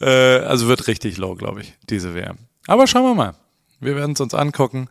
Äh, 0.00 0.44
also 0.44 0.66
wird 0.66 0.88
richtig 0.88 1.16
low, 1.18 1.36
glaube 1.36 1.62
ich, 1.62 1.74
diese 1.88 2.14
WM. 2.14 2.36
Aber 2.66 2.86
schauen 2.86 3.04
wir 3.04 3.14
mal. 3.14 3.34
Wir 3.80 3.94
werden 3.94 4.12
es 4.12 4.20
uns 4.20 4.34
angucken. 4.34 4.88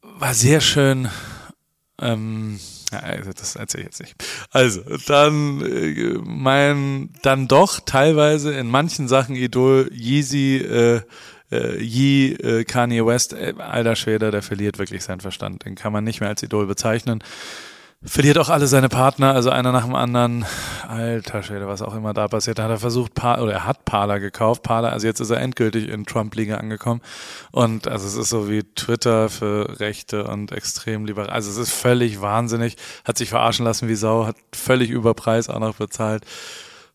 War 0.00 0.32
sehr 0.32 0.62
schön. 0.62 1.08
Ähm, 2.00 2.58
also 2.90 3.32
das 3.32 3.56
erzähle 3.56 3.82
ich 3.82 3.86
jetzt 3.88 4.00
nicht. 4.00 4.14
Also, 4.50 4.82
dann 5.06 5.60
äh, 5.62 6.18
mein 6.24 7.10
dann 7.22 7.48
doch 7.48 7.80
teilweise 7.80 8.52
in 8.54 8.68
manchen 8.68 9.08
Sachen 9.08 9.34
Idol 9.34 9.90
Yeezy 9.92 10.56
äh, 10.58 11.00
äh, 11.50 11.82
Yee 11.82 12.32
äh, 12.34 12.64
Kanye 12.64 13.04
West, 13.04 13.32
äh, 13.32 13.54
alter 13.58 13.96
Schwede, 13.96 14.30
der 14.30 14.42
verliert 14.42 14.78
wirklich 14.78 15.02
seinen 15.04 15.20
Verstand. 15.20 15.64
Den 15.64 15.74
kann 15.74 15.92
man 15.92 16.04
nicht 16.04 16.20
mehr 16.20 16.28
als 16.28 16.42
Idol 16.42 16.66
bezeichnen 16.66 17.22
verliert 18.02 18.38
auch 18.38 18.48
alle 18.48 18.68
seine 18.68 18.88
Partner, 18.88 19.34
also 19.34 19.50
einer 19.50 19.72
nach 19.72 19.84
dem 19.84 19.94
anderen. 19.94 20.46
Alter 20.86 21.42
Schwede, 21.42 21.66
was 21.66 21.82
auch 21.82 21.94
immer 21.94 22.14
da 22.14 22.28
passiert. 22.28 22.58
Da 22.58 22.64
hat 22.64 22.70
er 22.70 22.78
versucht, 22.78 23.14
Par 23.14 23.42
oder 23.42 23.52
er 23.52 23.66
hat 23.66 23.84
Parler 23.84 24.20
gekauft. 24.20 24.62
Parler, 24.62 24.92
also 24.92 25.06
jetzt 25.06 25.20
ist 25.20 25.30
er 25.30 25.40
endgültig 25.40 25.88
in 25.88 26.06
Trump-Liga 26.06 26.56
angekommen. 26.56 27.00
Und 27.50 27.88
also 27.88 28.06
es 28.06 28.14
ist 28.14 28.28
so 28.28 28.48
wie 28.48 28.62
Twitter 28.62 29.28
für 29.28 29.80
Rechte 29.80 30.24
und 30.24 30.52
extrem 30.52 31.06
liberal. 31.06 31.30
Also 31.30 31.50
es 31.50 31.56
ist 31.56 31.72
völlig 31.72 32.20
wahnsinnig. 32.20 32.76
Hat 33.04 33.18
sich 33.18 33.30
verarschen 33.30 33.64
lassen 33.64 33.88
wie 33.88 33.96
Sau, 33.96 34.26
hat 34.26 34.36
völlig 34.54 34.90
über 34.90 35.14
Preis 35.14 35.48
auch 35.48 35.60
noch 35.60 35.76
bezahlt. 35.76 36.24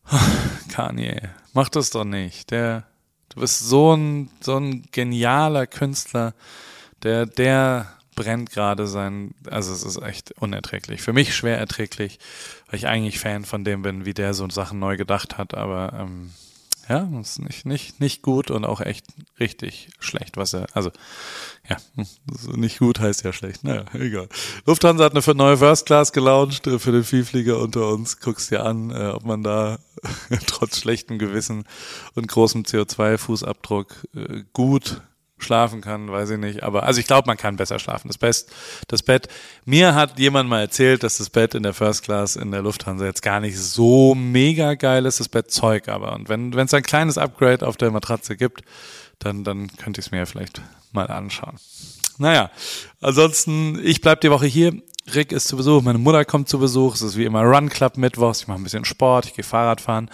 Kanye, 0.71 1.21
mach 1.53 1.69
das 1.69 1.89
doch 1.89 2.05
nicht. 2.05 2.51
Der, 2.51 2.83
du 3.29 3.41
bist 3.41 3.59
so 3.59 3.93
ein, 3.93 4.29
so 4.39 4.57
ein 4.57 4.83
genialer 4.91 5.67
Künstler. 5.67 6.33
Der, 7.03 7.25
der 7.25 7.87
brennt 8.15 8.51
gerade 8.51 8.87
sein, 8.87 9.33
also 9.49 9.73
es 9.73 9.83
ist 9.83 10.01
echt 10.01 10.31
unerträglich. 10.33 11.01
Für 11.01 11.13
mich 11.13 11.35
schwer 11.35 11.57
erträglich, 11.57 12.19
weil 12.67 12.77
ich 12.77 12.87
eigentlich 12.87 13.19
Fan 13.19 13.45
von 13.45 13.63
dem 13.63 13.81
bin, 13.81 14.05
wie 14.05 14.13
der 14.13 14.33
so 14.33 14.49
Sachen 14.49 14.79
neu 14.79 14.97
gedacht 14.97 15.37
hat, 15.37 15.53
aber 15.53 15.93
ähm, 15.99 16.31
ja, 16.89 17.07
ist 17.21 17.39
nicht, 17.39 17.65
nicht, 17.65 18.01
nicht 18.01 18.21
gut 18.21 18.51
und 18.51 18.65
auch 18.65 18.81
echt 18.81 19.05
richtig 19.39 19.89
schlecht, 19.99 20.35
was 20.35 20.53
er, 20.53 20.67
also, 20.73 20.91
ja, 21.69 21.77
nicht 22.53 22.79
gut 22.79 22.99
heißt 22.99 23.23
ja 23.23 23.31
schlecht, 23.31 23.63
naja, 23.63 23.85
egal. 23.93 24.27
Lufthansa 24.65 25.05
hat 25.05 25.15
eine 25.15 25.35
neue 25.35 25.57
First 25.57 25.85
Class 25.85 26.11
gelauncht 26.11 26.67
äh, 26.67 26.79
für 26.79 26.91
den 26.91 27.05
Vielflieger 27.05 27.59
unter 27.59 27.87
uns. 27.87 28.19
Guckst 28.19 28.51
dir 28.51 28.65
an, 28.65 28.91
äh, 28.91 29.11
ob 29.13 29.23
man 29.23 29.43
da 29.43 29.79
trotz 30.47 30.79
schlechtem 30.79 31.19
Gewissen 31.19 31.63
und 32.15 32.27
großem 32.27 32.63
CO2-Fußabdruck 32.63 33.87
äh, 34.15 34.43
gut 34.51 35.01
schlafen 35.43 35.81
kann, 35.81 36.11
weiß 36.11 36.31
ich 36.31 36.39
nicht. 36.39 36.63
Aber 36.63 36.83
also 36.83 36.99
ich 36.99 37.07
glaube, 37.07 37.27
man 37.27 37.37
kann 37.37 37.57
besser 37.57 37.79
schlafen. 37.79 38.07
Das 38.07 38.17
Best, 38.17 38.51
das 38.87 39.03
Bett. 39.03 39.27
Mir 39.65 39.93
hat 39.93 40.17
jemand 40.19 40.49
mal 40.49 40.61
erzählt, 40.61 41.03
dass 41.03 41.17
das 41.17 41.29
Bett 41.29 41.53
in 41.53 41.63
der 41.63 41.73
First 41.73 42.03
Class 42.03 42.35
in 42.35 42.51
der 42.51 42.61
Lufthansa 42.61 43.05
jetzt 43.05 43.21
gar 43.21 43.39
nicht 43.39 43.59
so 43.59 44.15
mega 44.15 44.73
geil 44.73 45.05
ist. 45.05 45.19
Das 45.19 45.29
Bett 45.29 45.51
Zeug 45.51 45.89
aber. 45.89 46.13
Und 46.13 46.29
wenn 46.29 46.57
es 46.57 46.73
ein 46.73 46.83
kleines 46.83 47.17
Upgrade 47.17 47.67
auf 47.67 47.77
der 47.77 47.91
Matratze 47.91 48.35
gibt, 48.35 48.61
dann 49.19 49.43
dann 49.43 49.67
könnte 49.77 49.99
ich 49.99 50.07
es 50.07 50.11
mir 50.11 50.19
ja 50.19 50.25
vielleicht 50.25 50.61
mal 50.91 51.07
anschauen. 51.07 51.57
Naja, 52.17 52.51
ansonsten, 53.01 53.79
ich 53.83 54.01
bleib 54.01 54.21
die 54.21 54.29
Woche 54.29 54.45
hier. 54.45 54.73
Rick 55.13 55.31
ist 55.31 55.47
zu 55.47 55.57
Besuch, 55.57 55.81
meine 55.81 55.97
Mutter 55.97 56.23
kommt 56.23 56.47
zu 56.47 56.59
Besuch. 56.59 56.95
Es 56.95 57.01
ist 57.01 57.17
wie 57.17 57.25
immer 57.25 57.41
Run 57.43 57.69
Club 57.69 57.97
Mittwochs. 57.97 58.41
Ich 58.41 58.47
mache 58.47 58.59
ein 58.59 58.63
bisschen 58.63 58.85
Sport, 58.85 59.25
ich 59.25 59.33
gehe 59.33 59.43
Fahrrad 59.43 59.81
fahren. 59.81 60.09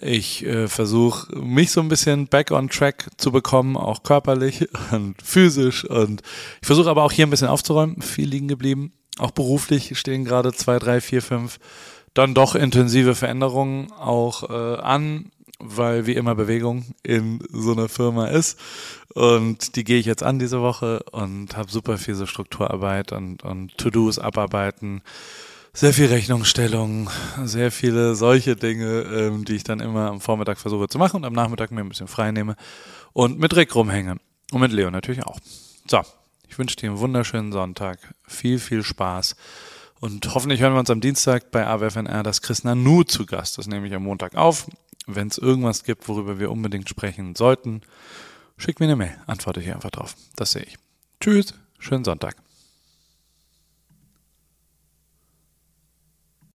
Ich 0.00 0.46
äh, 0.46 0.68
versuche 0.68 1.36
mich 1.38 1.72
so 1.72 1.80
ein 1.80 1.88
bisschen 1.88 2.28
back 2.28 2.52
on 2.52 2.68
track 2.68 3.08
zu 3.16 3.32
bekommen, 3.32 3.76
auch 3.76 4.02
körperlich 4.02 4.68
und 4.92 5.20
physisch. 5.22 5.84
Und 5.84 6.22
ich 6.60 6.66
versuche 6.66 6.88
aber 6.88 7.02
auch 7.02 7.12
hier 7.12 7.26
ein 7.26 7.30
bisschen 7.30 7.48
aufzuräumen. 7.48 8.00
Viel 8.00 8.28
liegen 8.28 8.48
geblieben. 8.48 8.92
Auch 9.18 9.32
beruflich 9.32 9.98
stehen 9.98 10.24
gerade 10.24 10.52
zwei, 10.52 10.78
drei, 10.78 11.00
vier, 11.00 11.22
fünf 11.22 11.58
dann 12.14 12.34
doch 12.34 12.54
intensive 12.54 13.14
Veränderungen 13.14 13.92
auch 13.92 14.48
äh, 14.48 14.80
an, 14.80 15.30
weil 15.60 16.06
wie 16.06 16.14
immer 16.14 16.34
Bewegung 16.34 16.86
in 17.02 17.40
so 17.52 17.72
einer 17.72 17.88
Firma 17.88 18.26
ist. 18.26 18.58
Und 19.14 19.76
die 19.76 19.84
gehe 19.84 19.98
ich 19.98 20.06
jetzt 20.06 20.22
an 20.22 20.38
diese 20.38 20.60
Woche 20.60 21.04
und 21.12 21.56
habe 21.56 21.70
super 21.70 21.98
viel 21.98 22.14
so 22.14 22.26
Strukturarbeit 22.26 23.12
und, 23.12 23.42
und 23.42 23.76
To-Dos 23.78 24.18
abarbeiten 24.18 25.02
sehr 25.78 25.94
viel 25.94 26.06
Rechnungsstellung, 26.06 27.08
sehr 27.44 27.70
viele 27.70 28.16
solche 28.16 28.56
Dinge, 28.56 29.02
ähm, 29.02 29.44
die 29.44 29.54
ich 29.54 29.62
dann 29.62 29.78
immer 29.78 30.10
am 30.10 30.20
Vormittag 30.20 30.58
versuche 30.58 30.88
zu 30.88 30.98
machen 30.98 31.18
und 31.18 31.24
am 31.24 31.32
Nachmittag 31.32 31.70
mir 31.70 31.82
ein 31.82 31.88
bisschen 31.88 32.08
frei 32.08 32.32
nehme 32.32 32.56
und 33.12 33.38
mit 33.38 33.54
Rick 33.54 33.76
rumhänge. 33.76 34.16
Und 34.50 34.60
mit 34.60 34.72
Leo 34.72 34.90
natürlich 34.90 35.24
auch. 35.24 35.38
So, 35.86 36.00
ich 36.48 36.58
wünsche 36.58 36.74
dir 36.74 36.88
einen 36.88 36.98
wunderschönen 36.98 37.52
Sonntag. 37.52 38.12
Viel, 38.26 38.58
viel 38.58 38.82
Spaß. 38.82 39.36
Und 40.00 40.34
hoffentlich 40.34 40.60
hören 40.60 40.72
wir 40.72 40.80
uns 40.80 40.90
am 40.90 41.00
Dienstag 41.00 41.52
bei 41.52 41.64
AWFNR 41.64 42.24
das 42.24 42.42
Chris 42.42 42.64
Nanu 42.64 43.04
zu 43.04 43.24
Gast. 43.24 43.56
Das 43.56 43.68
nehme 43.68 43.86
ich 43.86 43.94
am 43.94 44.02
Montag 44.02 44.34
auf. 44.34 44.66
Wenn 45.06 45.28
es 45.28 45.38
irgendwas 45.38 45.84
gibt, 45.84 46.08
worüber 46.08 46.40
wir 46.40 46.50
unbedingt 46.50 46.88
sprechen 46.88 47.36
sollten, 47.36 47.82
schick 48.56 48.80
mir 48.80 48.86
eine 48.86 48.96
Mail. 48.96 49.16
Antworte 49.28 49.60
ich 49.60 49.72
einfach 49.72 49.90
drauf. 49.90 50.16
Das 50.34 50.50
sehe 50.50 50.62
ich. 50.62 50.76
Tschüss. 51.20 51.54
Schönen 51.78 52.02
Sonntag. 52.04 52.34